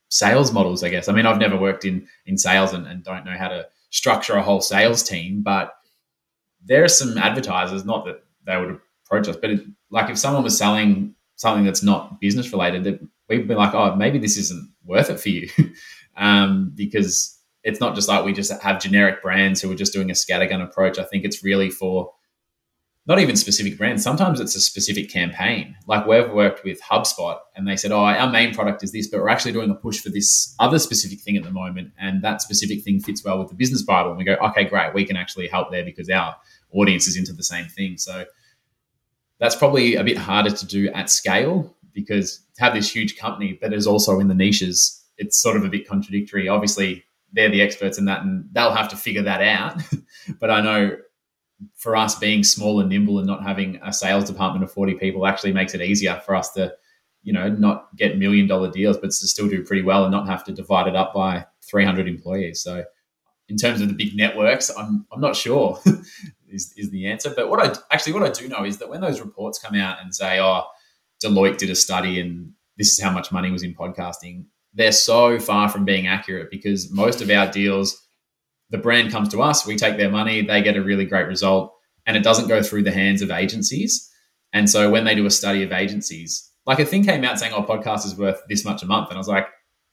[0.10, 1.10] sales models, I guess.
[1.10, 4.36] I mean, I've never worked in in sales and, and don't know how to structure
[4.36, 5.74] a whole sales team, but
[6.68, 10.44] there are some advertisers, not that they would approach us, but it, like if someone
[10.44, 13.00] was selling something that's not business related, that
[13.30, 15.50] we'd be like, oh, maybe this isn't worth it for you,
[16.18, 20.10] um, because it's not just like we just have generic brands who are just doing
[20.10, 21.00] a scattergun approach.
[21.00, 22.12] I think it's really for
[23.08, 24.04] not even specific brands.
[24.04, 25.78] Sometimes it's a specific campaign.
[25.88, 29.22] Like we've worked with HubSpot and they said, oh, our main product is this, but
[29.22, 31.92] we're actually doing a push for this other specific thing at the moment.
[31.98, 34.10] And that specific thing fits well with the business Bible.
[34.10, 34.94] And we go, okay, great.
[34.94, 36.36] We can actually help there because our
[36.72, 37.98] audience is into the same thing.
[37.98, 38.26] So
[39.40, 43.58] that's probably a bit harder to do at scale because to have this huge company,
[43.62, 46.48] but is also in the niches, it's sort of a bit contradictory.
[46.48, 47.04] Obviously,
[47.34, 49.82] they're the experts in that and they'll have to figure that out.
[50.40, 50.98] but I know
[51.76, 55.26] for us being small and nimble and not having a sales department of 40 people
[55.26, 56.74] actually makes it easier for us to
[57.24, 60.28] you know not get million dollar deals but to still do pretty well and not
[60.28, 62.84] have to divide it up by 300 employees so
[63.50, 65.80] in terms of the big networks i'm, I'm not sure
[66.50, 69.02] is, is the answer but what i actually what i do know is that when
[69.02, 70.64] those reports come out and say oh
[71.24, 75.40] deloitte did a study and this is how much money was in podcasting they're so
[75.40, 78.08] far from being accurate because most of our deals
[78.70, 81.74] the brand comes to us, we take their money, they get a really great result,
[82.06, 84.10] and it doesn't go through the hands of agencies.
[84.54, 87.54] And so when they do a study of agencies, like a thing came out saying,
[87.54, 89.48] "Oh, podcast is worth this much a month," and I was like,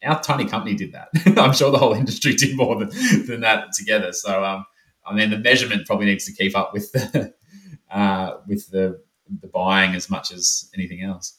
[0.05, 1.09] "Our tiny company did that.
[1.39, 2.91] I'm sure the whole industry did more than,
[3.27, 4.65] than that together." So, um,
[5.07, 7.35] I mean, the measurement probably needs to keep up with the
[7.91, 9.01] uh, with the
[9.41, 11.39] the buying as much as anything else.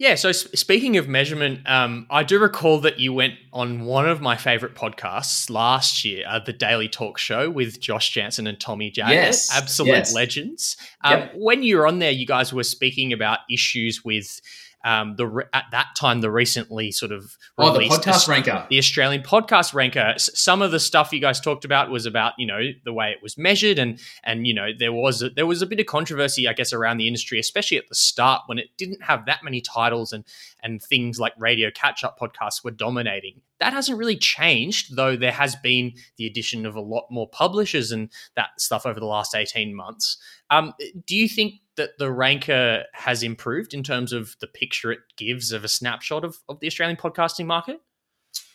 [0.00, 0.14] Yeah.
[0.14, 4.34] So speaking of measurement, um, I do recall that you went on one of my
[4.34, 9.10] favorite podcasts last year, uh, the Daily Talk Show with Josh Janssen and Tommy Jackett,
[9.10, 10.14] yes, absolute yes.
[10.14, 10.78] legends.
[11.04, 11.32] Um, yep.
[11.36, 14.40] When you were on there, you guys were speaking about issues with
[14.84, 19.22] um, the at that time the recently sort of oh the podcast ranker, the Australian
[19.22, 20.14] podcast ranker.
[20.16, 23.18] Some of the stuff you guys talked about was about you know the way it
[23.22, 26.48] was measured and and you know there was a, there was a bit of controversy
[26.48, 29.60] I guess around the industry, especially at the start when it didn't have that many
[29.60, 30.24] titles and
[30.62, 33.42] and things like radio catch up podcasts were dominating.
[33.60, 37.92] That hasn't really changed, though there has been the addition of a lot more publishers
[37.92, 40.16] and that stuff over the last 18 months.
[40.48, 40.72] Um,
[41.06, 45.52] do you think that the ranker has improved in terms of the picture it gives
[45.52, 47.80] of a snapshot of, of the Australian podcasting market?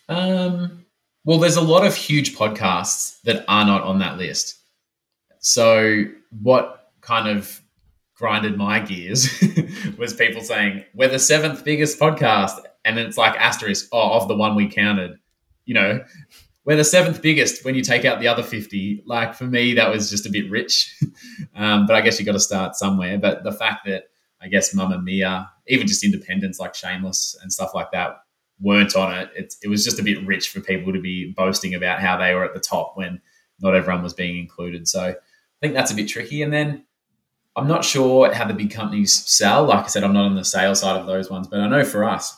[0.10, 0.86] Um,
[1.24, 4.60] well, there's a lot of huge podcasts that are not on that list.
[5.40, 6.06] So,
[6.42, 7.62] what kind of
[8.16, 9.30] grinded my gears
[9.98, 12.64] was people saying, We're the seventh biggest podcast.
[12.86, 15.18] And then it's like asterisk, oh, of the one we counted.
[15.66, 16.06] You know,
[16.64, 19.04] we're the seventh biggest when you take out the other 50.
[19.06, 20.98] Like for me, that was just a bit rich.
[21.56, 23.18] um, but I guess you got to start somewhere.
[23.18, 24.06] But the fact that
[24.42, 28.18] I guess Mamamia, even just independents like Shameless and stuff like that
[28.60, 29.30] weren't on it.
[29.36, 29.56] it.
[29.64, 32.46] It was just a bit rich for people to be boasting about how they were
[32.46, 33.22] at the top when
[33.60, 34.88] not everyone was being included.
[34.88, 35.16] So I
[35.62, 36.42] think that's a bit tricky.
[36.42, 36.86] And then
[37.56, 39.66] I'm not sure how the big companies sell.
[39.66, 41.86] Like I said, I'm not on the sales side of those ones, but I know
[41.86, 42.38] for us,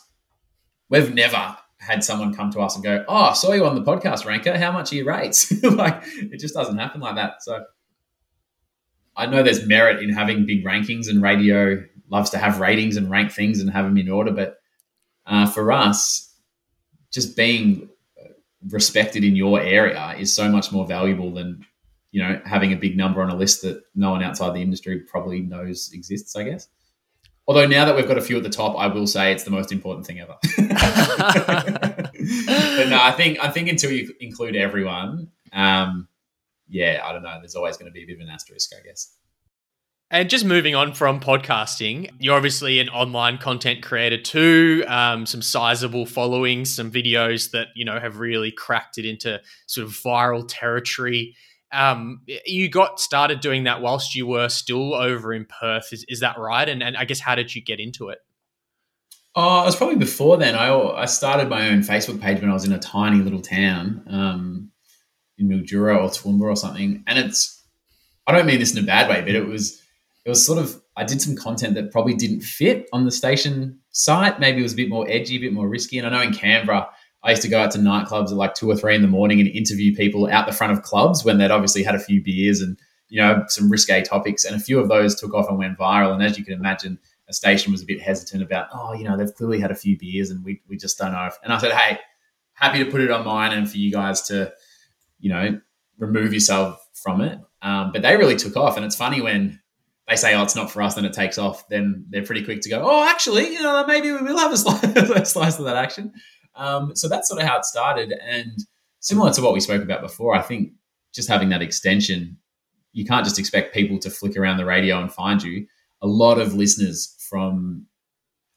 [0.88, 3.82] we've never had someone come to us and go, "Oh, I saw you on the
[3.82, 4.56] podcast, Ranker.
[4.58, 7.42] How much are your rates?" like it just doesn't happen like that.
[7.42, 7.64] So
[9.16, 13.10] I know there's merit in having big rankings, and radio loves to have ratings and
[13.10, 14.32] rank things and have them in order.
[14.32, 14.58] But
[15.26, 16.34] uh, for us,
[17.12, 17.88] just being
[18.70, 21.64] respected in your area is so much more valuable than
[22.10, 25.00] you know having a big number on a list that no one outside the industry
[25.00, 26.34] probably knows exists.
[26.34, 26.68] I guess.
[27.48, 29.50] Although now that we've got a few at the top, I will say it's the
[29.50, 30.36] most important thing ever.
[30.58, 32.10] but
[32.90, 36.08] no, I think I think until you include everyone, um,
[36.68, 37.38] yeah, I don't know.
[37.40, 39.14] There's always going to be a bit of an asterisk, I guess.
[40.10, 44.84] And just moving on from podcasting, you're obviously an online content creator too.
[44.86, 49.86] Um, some sizable followings, some videos that you know have really cracked it into sort
[49.86, 51.34] of viral territory.
[51.70, 55.92] Um, you got started doing that whilst you were still over in Perth.
[55.92, 56.68] Is, is that right?
[56.68, 58.18] And, and I guess how did you get into it?
[59.34, 60.54] Oh, it was probably before then.
[60.54, 64.02] I, I started my own Facebook page when I was in a tiny little town
[64.08, 64.70] um,
[65.36, 67.04] in Mildura or Toowoomba or something.
[67.06, 67.62] And it's,
[68.26, 69.80] I don't mean this in a bad way, but it was,
[70.24, 73.80] it was sort of, I did some content that probably didn't fit on the station
[73.90, 74.40] site.
[74.40, 75.98] Maybe it was a bit more edgy, a bit more risky.
[75.98, 76.88] And I know in Canberra,
[77.22, 79.40] I used to go out to nightclubs at like two or three in the morning
[79.40, 82.60] and interview people out the front of clubs when they'd obviously had a few beers
[82.60, 82.78] and
[83.08, 84.44] you know some risque topics.
[84.44, 86.12] And a few of those took off and went viral.
[86.12, 89.16] And as you can imagine, a station was a bit hesitant about, oh, you know,
[89.16, 91.30] they've clearly had a few beers and we we just don't know.
[91.42, 91.98] And I said, hey,
[92.52, 94.52] happy to put it on mine and for you guys to,
[95.20, 95.60] you know,
[95.98, 97.38] remove yourself from it.
[97.62, 99.60] Um, but they really took off, and it's funny when
[100.08, 101.68] they say, "Oh, it's not for us," then it takes off.
[101.68, 104.56] Then they're pretty quick to go, "Oh, actually, you know, maybe we will have a
[104.56, 106.12] slice, a slice of that action."
[106.58, 108.12] Um, so that's sort of how it started.
[108.12, 108.58] And
[109.00, 110.72] similar to what we spoke about before, I think
[111.14, 112.36] just having that extension,
[112.92, 115.66] you can't just expect people to flick around the radio and find you.
[116.02, 117.86] A lot of listeners from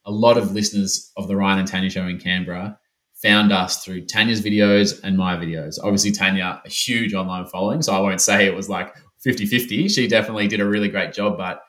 [0.06, 2.78] a lot of listeners of the Ryan and Tanya show in Canberra
[3.22, 5.78] found us through Tanya's videos and my videos.
[5.82, 9.90] Obviously, Tanya, a huge online following, so I won't say it was like 50 50.
[9.90, 11.62] She definitely did a really great job, but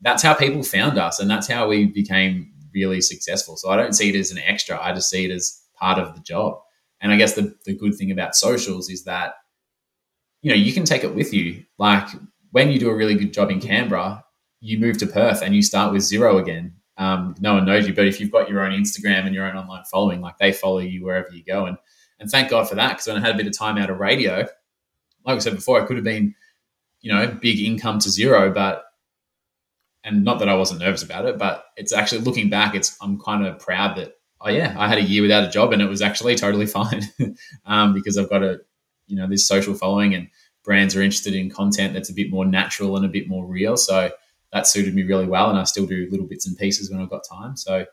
[0.00, 3.56] that's how people found us, and that's how we became really successful.
[3.56, 4.80] So I don't see it as an extra.
[4.80, 6.58] I just see it as part of the job.
[7.00, 9.34] And I guess the, the good thing about socials is that,
[10.42, 11.64] you know, you can take it with you.
[11.78, 12.08] Like
[12.50, 14.24] when you do a really good job in Canberra,
[14.60, 16.74] you move to Perth and you start with zero again.
[16.98, 19.56] Um, no one knows you, but if you've got your own Instagram and your own
[19.56, 21.66] online following, like they follow you wherever you go.
[21.66, 21.78] And
[22.18, 23.98] and thank God for that because when I had a bit of time out of
[23.98, 24.46] radio,
[25.24, 26.34] like I said before, it could have been,
[27.00, 28.84] you know, big income to zero, but
[30.04, 33.18] and not that I wasn't nervous about it, but it's actually looking back, it's I'm
[33.18, 35.88] kind of proud that oh yeah, I had a year without a job and it
[35.88, 37.02] was actually totally fine
[37.66, 38.60] um, because I've got a
[39.06, 40.28] you know this social following and
[40.62, 43.76] brands are interested in content that's a bit more natural and a bit more real.
[43.76, 44.10] So
[44.52, 47.10] that suited me really well, and I still do little bits and pieces when I've
[47.10, 47.56] got time.
[47.56, 47.86] So.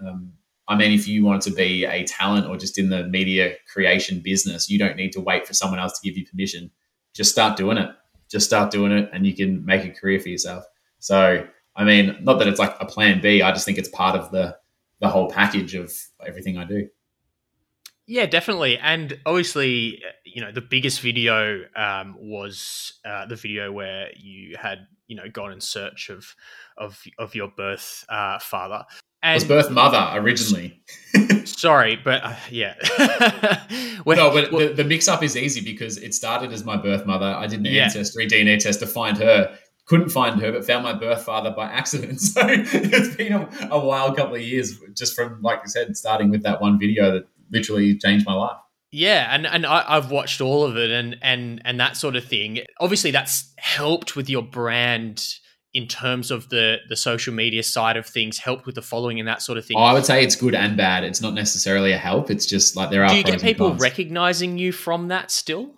[0.00, 0.32] Um,
[0.68, 4.20] I mean, if you wanted to be a talent or just in the media creation
[4.20, 6.70] business, you don't need to wait for someone else to give you permission.
[7.12, 7.90] Just start doing it.
[8.30, 10.64] Just start doing it, and you can make a career for yourself.
[11.00, 13.42] So, I mean, not that it's like a plan B.
[13.42, 14.56] I just think it's part of the
[15.00, 15.92] the whole package of
[16.24, 16.88] everything I do.
[18.06, 18.76] Yeah, definitely.
[18.76, 24.88] And obviously, you know, the biggest video um, was uh, the video where you had,
[25.06, 26.34] you know, gone in search of
[26.76, 28.84] of of your birth uh, father.
[29.22, 30.82] And, was birth mother originally.
[31.44, 32.74] sorry, but uh, yeah.
[34.06, 37.26] no, but the, the mix up is easy because it started as my birth mother.
[37.26, 37.84] I did an yeah.
[37.84, 39.56] ancestry DNA test to find her
[39.90, 42.20] couldn't find her, but found my birth father by accident.
[42.30, 46.30] So it's been a, a wild couple of years just from, like I said, starting
[46.30, 48.56] with that one video that literally changed my life.
[48.92, 52.24] Yeah, and and I, have watched all of it, and and and that sort of
[52.24, 52.60] thing.
[52.78, 55.26] Obviously, that's helped with your brand
[55.74, 58.38] in terms of the the social media side of things.
[58.38, 59.76] Helped with the following and that sort of thing.
[59.76, 61.02] Oh, I would say it's good and bad.
[61.02, 62.30] It's not necessarily a help.
[62.30, 63.10] It's just like there are.
[63.10, 65.70] Do you get people recognizing you from that still?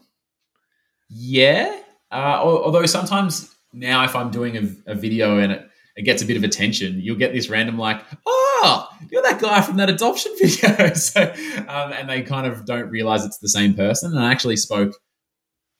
[1.08, 6.22] Yeah, uh, although sometimes now if I'm doing a, a video and it, it gets
[6.22, 9.90] a bit of attention, you'll get this random like, oh, you're that guy from that
[9.90, 10.94] adoption video.
[10.94, 11.22] so,
[11.68, 14.10] um, and they kind of don't realize it's the same person.
[14.10, 14.94] And I actually spoke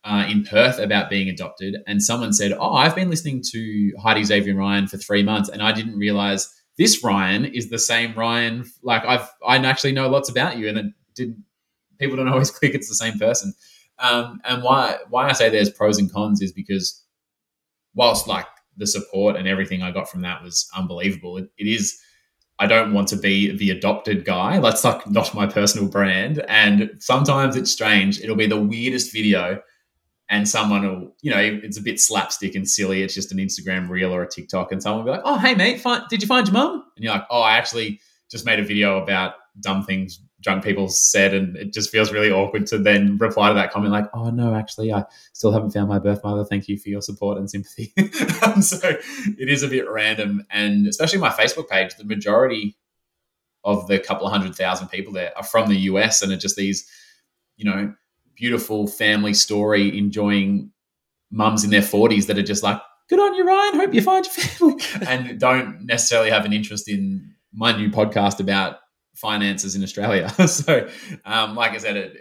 [0.05, 4.25] uh, in Perth about being adopted, and someone said, oh, I've been listening to Heidi
[4.25, 8.65] Xavier Ryan for three months, and I didn't realize this Ryan is the same Ryan.
[8.83, 11.45] Like I've, I actually know lots about you, and it didn't.
[11.99, 13.55] People don't always click it's the same person.
[13.99, 17.02] Um, and why why I say there's pros and cons is because
[17.95, 21.37] whilst like the support and everything I got from that was unbelievable.
[21.37, 21.99] it, it is.
[22.59, 24.61] I don't want to be the adopted guy.
[24.61, 26.45] That's like not my personal brand.
[26.49, 28.21] And sometimes it's strange.
[28.21, 29.61] It'll be the weirdest video,
[30.29, 33.03] and someone will, you know, it's a bit slapstick and silly.
[33.03, 35.55] It's just an Instagram reel or a TikTok, and someone will be like, "Oh, hey
[35.55, 38.61] mate, find, did you find your mum?" And you're like, "Oh, I actually just made
[38.61, 42.79] a video about dumb things drunk people said, and it just feels really awkward to
[42.79, 46.23] then reply to that comment like, "Oh no, actually, I still haven't found my birth
[46.25, 46.45] mother.
[46.45, 47.93] Thank you for your support and sympathy."
[48.43, 48.79] um, so
[49.39, 52.77] it is a bit random, and especially my Facebook page, the majority
[53.65, 56.57] of the couple of hundred thousand people there are from the US, and are just
[56.57, 56.89] these,
[57.57, 57.95] you know,
[58.35, 60.71] beautiful family story enjoying
[61.31, 63.77] mums in their forties that are just like, "Good on you, Ryan.
[63.77, 68.41] Hope you find your family," and don't necessarily have an interest in my new podcast
[68.41, 68.77] about
[69.15, 70.29] finances in Australia.
[70.47, 70.89] so,
[71.25, 72.17] um, like I said, it,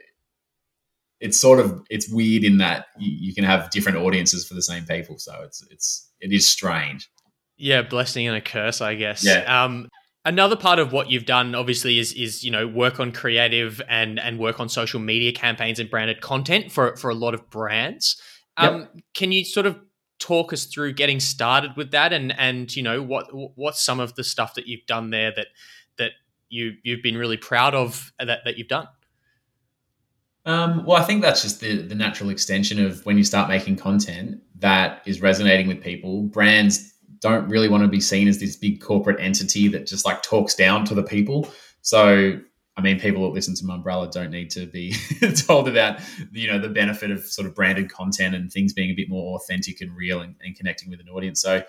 [1.20, 4.62] it's sort of it's weird in that you, you, can have different audiences for the
[4.62, 5.20] same people.
[5.20, 7.10] So it's it's it is strange.
[7.58, 9.24] Yeah, blessing and a curse, I guess.
[9.24, 9.64] Yeah.
[9.64, 9.88] Um,
[10.26, 14.20] another part of what you've done, obviously, is is you know work on creative and
[14.20, 18.20] and work on social media campaigns and branded content for for a lot of brands.
[18.58, 18.92] Um, yep.
[19.14, 19.80] Can you sort of
[20.22, 24.14] talk us through getting started with that and and you know what what's some of
[24.16, 25.48] the stuff that you've done there that
[25.98, 26.12] that
[26.52, 28.88] you you've been really proud of that that you've done?
[30.46, 33.78] Um, well, I think that's just the the natural extension of when you start making
[33.78, 36.24] content that is resonating with people.
[36.24, 40.24] Brands don't really want to be seen as this big corporate entity that just like
[40.24, 41.48] talks down to the people.
[41.82, 42.40] So,
[42.76, 44.96] I mean, people that listen to Mumbrella don't need to be
[45.36, 46.00] told about
[46.32, 49.38] you know the benefit of sort of branded content and things being a bit more
[49.38, 51.42] authentic and real and, and connecting with an audience.
[51.42, 51.64] So,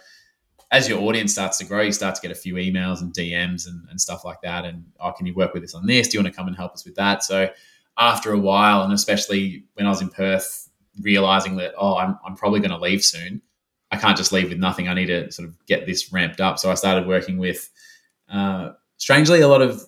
[0.72, 3.68] as your audience starts to grow, you start to get a few emails and DMs
[3.68, 4.64] and, and stuff like that.
[4.64, 6.08] And oh, can you work with us on this?
[6.08, 7.22] Do you want to come and help us with that?
[7.22, 7.50] So
[7.98, 10.70] after a while, and especially when I was in Perth,
[11.02, 13.42] realizing that oh, I'm, I'm probably going to leave soon.
[13.90, 14.88] I can't just leave with nothing.
[14.88, 16.58] I need to sort of get this ramped up.
[16.58, 17.68] So I started working with,
[18.30, 19.84] uh, strangely, a lot of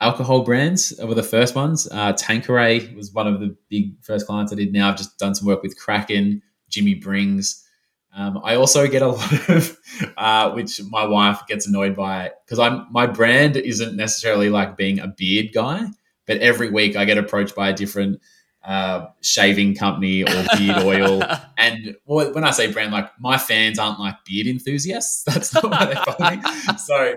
[0.00, 1.88] alcohol brands were the first ones.
[1.90, 4.72] Uh, Tanqueray was one of the big first clients I did.
[4.72, 7.66] Now I've just done some work with Kraken, Jimmy Brings.
[8.12, 9.78] Um, I also get a lot of,
[10.16, 14.98] uh, which my wife gets annoyed by because I'm my brand isn't necessarily like being
[14.98, 15.86] a beard guy,
[16.26, 18.20] but every week I get approached by a different
[18.64, 21.22] uh, shaving company or beard oil.
[21.56, 25.22] And well, when I say brand, like my fans aren't like beard enthusiasts.
[25.26, 26.42] That's not why they follow me.
[26.78, 27.16] So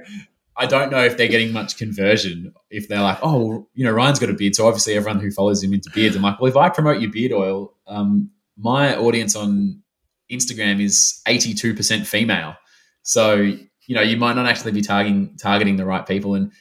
[0.55, 2.53] I don't know if they're getting much conversion.
[2.69, 5.31] If they're like, oh, well, you know, Ryan's got a beard, so obviously everyone who
[5.31, 6.15] follows him into beards.
[6.15, 9.82] I'm like, well, if I promote your beard oil, um, my audience on
[10.31, 12.55] Instagram is 82% female.
[13.03, 16.35] So, you know, you might not actually be targeting targeting the right people.
[16.35, 16.51] And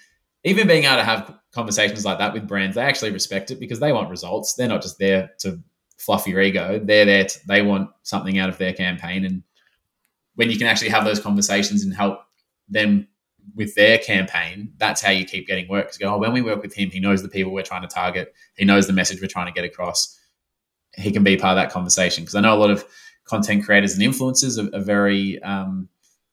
[0.45, 3.81] even being able to have conversations like that with brands, they actually respect it because
[3.81, 4.55] they want results.
[4.55, 5.61] They're not just there to
[5.99, 6.81] fluff your ego.
[6.83, 9.25] They're there to, they want something out of their campaign.
[9.25, 9.43] And
[10.35, 12.21] when you can actually have those conversations and help
[12.69, 13.07] them
[13.55, 15.87] with their campaign, that's how you keep getting work.
[15.87, 17.89] Because go, oh, when we work with him, he knows the people we're trying to
[17.89, 18.35] target.
[18.57, 20.19] He knows the message we're trying to get across.
[20.97, 22.25] He can be part of that conversation.
[22.25, 22.85] Because I know a lot of
[23.25, 25.89] content creators and influencers are, are very um,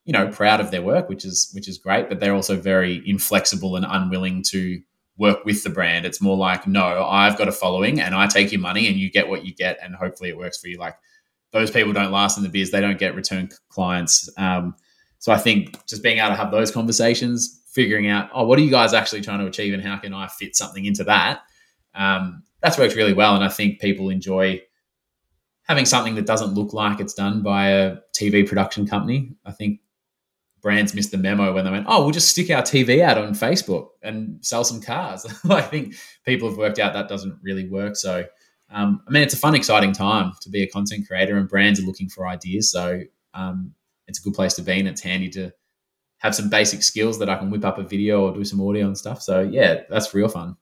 [0.06, 3.02] you know proud of their work which is which is great but they're also very
[3.06, 4.82] inflexible and unwilling to
[5.18, 6.06] work with the brand.
[6.06, 9.12] It's more like no i've got a following and i take your money and you
[9.12, 10.78] get what you get and hopefully it works for you.
[10.78, 10.96] Like
[11.52, 12.72] those people don't last in the biz.
[12.72, 14.30] They don't get return clients.
[14.38, 14.76] Um,
[15.20, 18.62] so i think just being able to have those conversations figuring out oh what are
[18.62, 21.42] you guys actually trying to achieve and how can i fit something into that?
[21.94, 24.62] Um, that's worked really well and i think people enjoy
[25.70, 29.36] having something that doesn't look like it's done by a TV production company.
[29.46, 29.82] I think
[30.62, 33.34] brands missed the memo when they went, "Oh, we'll just stick our TV out on
[33.34, 35.94] Facebook and sell some cars." I think
[36.26, 37.96] people have worked out that doesn't really work.
[37.96, 38.26] So,
[38.72, 41.80] um, I mean, it's a fun, exciting time to be a content creator, and brands
[41.80, 42.72] are looking for ideas.
[42.72, 43.02] So,
[43.36, 43.76] um,
[44.08, 45.52] it's a good place to be, and it's handy to
[46.18, 48.88] have some basic skills that I can whip up a video or do some audio
[48.88, 49.22] and stuff.
[49.22, 50.58] So, yeah, that's real fun.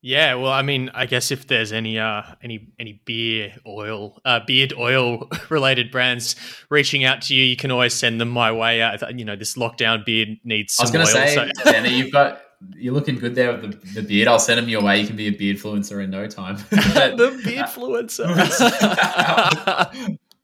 [0.00, 4.40] Yeah, well, I mean, I guess if there's any uh, any any beer oil, uh,
[4.46, 6.36] beard oil related brands
[6.70, 8.80] reaching out to you, you can always send them my way.
[8.80, 10.74] Uh, you know, this lockdown beard needs.
[10.74, 11.78] Some I was going to say, so.
[11.88, 12.42] You've got
[12.76, 14.28] you're looking good there with the, the beard.
[14.28, 15.00] I'll send them your way.
[15.00, 16.56] You can be a beard influencer in no time.
[16.70, 18.26] the beard influencer.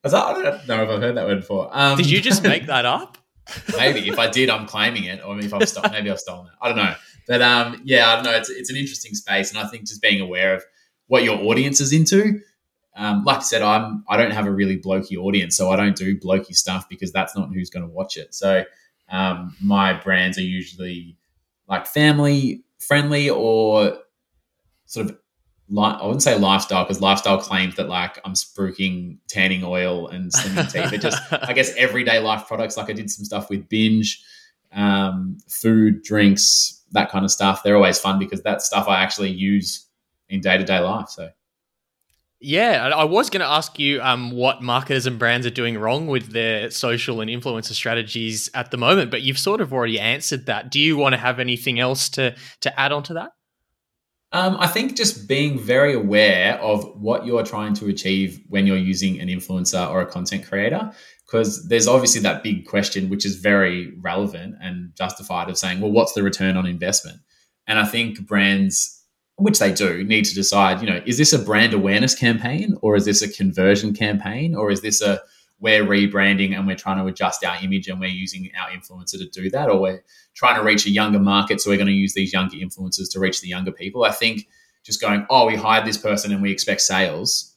[0.05, 1.71] I don't know if I've heard that word before.
[1.73, 3.19] Um, Did you just make that up?
[3.77, 6.53] maybe if I did, I'm claiming it, or if I've maybe I've stolen it.
[6.61, 6.95] I don't know.
[7.27, 8.33] But um, yeah, I don't know.
[8.33, 10.65] It's, it's an interesting space, and I think just being aware of
[11.07, 12.41] what your audience is into.
[12.97, 15.97] Um, like I said, I'm I don't have a really blokey audience, so I don't
[15.97, 18.35] do blokey stuff because that's not who's going to watch it.
[18.35, 18.65] So
[19.09, 21.17] um, my brands are usually
[21.69, 23.99] like family friendly or
[24.87, 25.19] sort of
[25.77, 30.71] I wouldn't say lifestyle because lifestyle claims that like I'm spruiking tanning oil and slimming
[30.71, 30.93] teeth.
[30.93, 32.77] It just, I guess, everyday life products.
[32.77, 34.23] Like I did some stuff with binge,
[34.73, 37.63] um, food, drinks, that kind of stuff.
[37.63, 39.87] They're always fun because that stuff I actually use
[40.29, 41.11] in day to day life.
[41.11, 41.31] So.
[42.41, 46.09] Yeah, I was going to ask you um, what marketers and brands are doing wrong
[46.09, 50.45] with their social and influencer strategies at the moment, but you've sort of already answered
[50.47, 50.71] that.
[50.71, 53.31] Do you want to have anything else to to add on to that?
[54.33, 58.77] Um, I think just being very aware of what you're trying to achieve when you're
[58.77, 60.93] using an influencer or a content creator,
[61.27, 65.91] because there's obviously that big question, which is very relevant and justified, of saying, well,
[65.91, 67.19] what's the return on investment?
[67.67, 69.03] And I think brands,
[69.37, 72.95] which they do, need to decide, you know, is this a brand awareness campaign or
[72.97, 75.21] is this a conversion campaign or is this a
[75.61, 79.29] we're rebranding and we're trying to adjust our image and we're using our influencer to
[79.31, 80.05] do that, or we're
[80.35, 83.21] trying to reach a younger market, so we're going to use these younger influencers to
[83.21, 84.05] reach the younger people.
[84.05, 84.47] I think
[84.85, 87.57] just going, oh, we hired this person and we expect sales.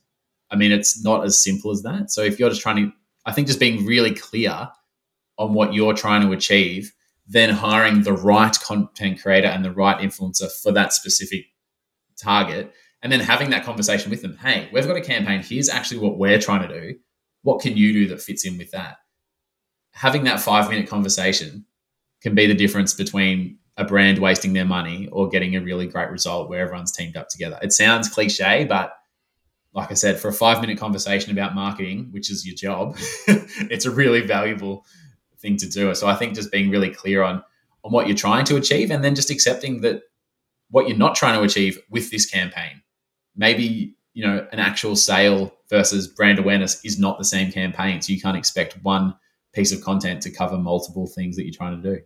[0.49, 2.09] I mean, it's not as simple as that.
[2.09, 2.93] So if you're just trying to,
[3.28, 4.69] I think just being really clear
[5.38, 6.93] on what you're trying to achieve,
[7.28, 11.45] then hiring the right content creator and the right influencer for that specific
[12.19, 12.73] target,
[13.03, 14.38] and then having that conversation with them.
[14.38, 15.43] Hey, we've got a campaign.
[15.43, 16.95] Here's actually what we're trying to do
[17.43, 18.97] what can you do that fits in with that?
[19.91, 21.65] Having that five minute conversation
[22.21, 26.09] can be the difference between a brand wasting their money or getting a really great
[26.09, 27.59] result where everyone's teamed up together.
[27.61, 28.93] It sounds cliche, but
[29.74, 32.97] like I said, for a five minute conversation about marketing, which is your job,
[33.28, 34.86] it's a really valuable
[35.39, 35.93] thing to do.
[35.93, 37.43] So I think just being really clear on
[37.84, 40.01] on what you're trying to achieve and then just accepting that
[40.72, 42.82] what you're not trying to achieve with this campaign.
[43.36, 48.01] Maybe you know, an actual sale versus brand awareness is not the same campaign.
[48.01, 49.13] So you can't expect one
[49.53, 52.01] piece of content to cover multiple things that you're trying to do.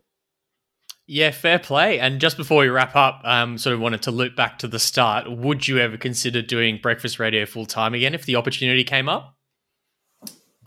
[1.07, 1.99] Yeah, fair play.
[1.99, 4.79] And just before we wrap up, um, sort of wanted to loop back to the
[4.79, 5.29] start.
[5.29, 9.35] Would you ever consider doing breakfast radio full time again if the opportunity came up?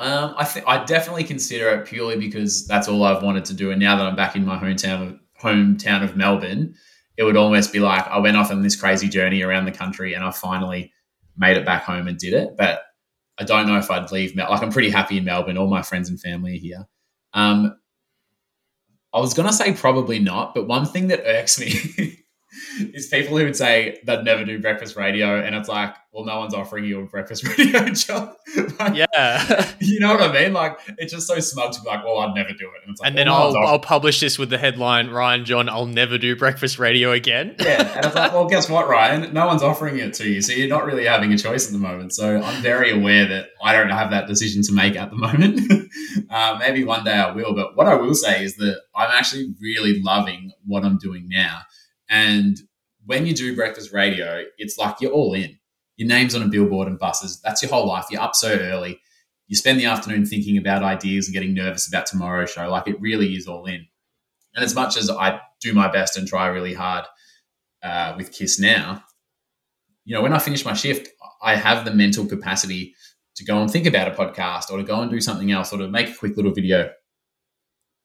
[0.01, 3.71] Um, I think I definitely consider it purely because that's all I've wanted to do.
[3.71, 6.75] And now that I'm back in my hometown of hometown of Melbourne,
[7.17, 10.15] it would almost be like I went off on this crazy journey around the country
[10.15, 10.93] and I finally
[11.37, 12.57] made it back home and did it.
[12.57, 12.83] But
[13.39, 14.35] I don't know if I'd leave.
[14.35, 15.59] Mel- like I'm pretty happy in Melbourne.
[15.59, 16.89] All my friends and family are here.
[17.33, 17.77] Um,
[19.15, 22.19] I was gonna say probably not, but one thing that irks me
[22.79, 26.39] is people who would say they'd never do breakfast radio, and it's like, well, no
[26.39, 28.35] one's offering you a breakfast radio job.
[28.79, 30.53] like, yeah, you know what I mean?
[30.53, 32.83] Like, it's just so smug to be like, well, I'd never do it.
[32.85, 35.69] And, it's like, and then well, I'll, I'll publish this with the headline, Ryan John,
[35.69, 37.57] I'll never do breakfast radio again.
[37.59, 39.35] yeah, and it's like, well, guess what, Ryan?
[39.35, 41.79] No one's offering it to you, so you're not really having a choice at the
[41.79, 42.15] moment.
[42.15, 45.61] So I'm very aware that I don't have that decision to make at the moment.
[46.31, 49.53] uh, maybe one day I will, but what I will say is that I'm actually
[49.61, 51.63] really loving what I'm doing now.
[52.09, 52.59] And
[53.07, 55.59] when you do breakfast radio, it's like you're all in.
[55.97, 57.41] Your name's on a billboard and buses.
[57.43, 58.07] That's your whole life.
[58.11, 59.01] You're up so early.
[59.47, 62.69] You spend the afternoon thinking about ideas and getting nervous about tomorrow's show.
[62.69, 63.87] Like it really is all in.
[64.55, 67.05] And as much as I do my best and try really hard
[67.83, 69.05] uh, with Kiss now,
[70.05, 71.09] you know, when I finish my shift,
[71.43, 72.95] I have the mental capacity
[73.37, 75.79] to go and think about a podcast or to go and do something else or
[75.79, 76.91] to make a quick little video.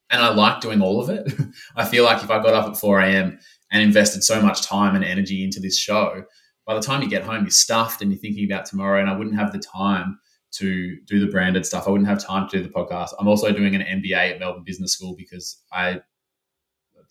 [0.10, 1.32] And I like doing all of it.
[1.76, 3.40] I feel like if I got up at 4 a.m
[3.72, 6.24] and invested so much time and energy into this show,
[6.66, 9.00] by the time you get home, you're stuffed and you're thinking about tomorrow.
[9.00, 10.20] And I wouldn't have the time
[10.52, 11.88] to do the branded stuff.
[11.88, 13.10] I wouldn't have time to do the podcast.
[13.20, 16.02] I'm also doing an MBA at Melbourne Business School because I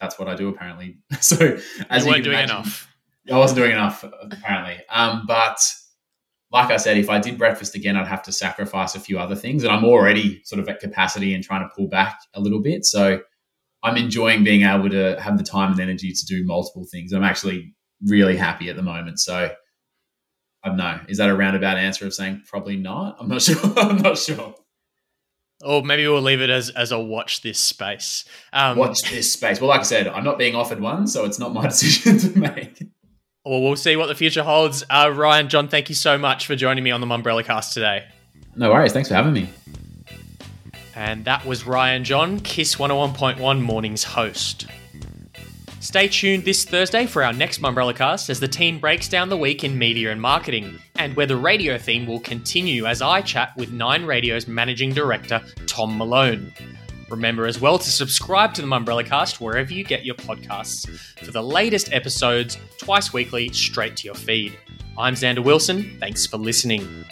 [0.00, 0.98] that's what I do apparently.
[1.20, 1.58] so
[1.90, 2.88] as you, weren't doing imagine, enough.
[3.30, 4.78] I wasn't doing enough apparently.
[4.90, 5.60] Um, but
[6.50, 9.36] like I said, if I did breakfast again, I'd have to sacrifice a few other
[9.36, 12.60] things, and I'm already sort of at capacity and trying to pull back a little
[12.60, 12.84] bit.
[12.86, 13.20] So
[13.82, 17.12] I'm enjoying being able to have the time and energy to do multiple things.
[17.12, 17.74] I'm actually
[18.04, 19.20] really happy at the moment.
[19.20, 19.50] So
[20.64, 21.00] I don't know.
[21.08, 23.16] Is that a roundabout answer of saying probably not?
[23.20, 23.58] I'm not sure.
[23.76, 24.54] I'm not sure.
[25.64, 28.24] Or maybe we'll leave it as, as a watch this space.
[28.52, 29.60] Um, watch this space.
[29.60, 32.38] Well, like I said, I'm not being offered one, so it's not my decision to
[32.38, 32.80] make.
[33.44, 34.84] Well, we'll see what the future holds.
[34.88, 38.04] Uh, Ryan, John, thank you so much for joining me on the Mumbrella cast today.
[38.54, 38.92] No worries.
[38.92, 39.48] Thanks for having me.
[40.98, 44.66] And that was Ryan John, Kiss 101.1 Mornings host.
[45.78, 49.36] Stay tuned this Thursday for our next Mumbrella cast as the team breaks down the
[49.36, 53.56] week in media and marketing, and where the radio theme will continue as I chat
[53.56, 56.52] with Nine Radio's managing director, Tom Malone.
[57.10, 60.90] Remember as well to subscribe to the Mumbrella cast wherever you get your podcasts
[61.24, 64.58] for the latest episodes twice weekly straight to your feed.
[64.98, 65.96] I'm Xander Wilson.
[66.00, 67.04] Thanks for listening.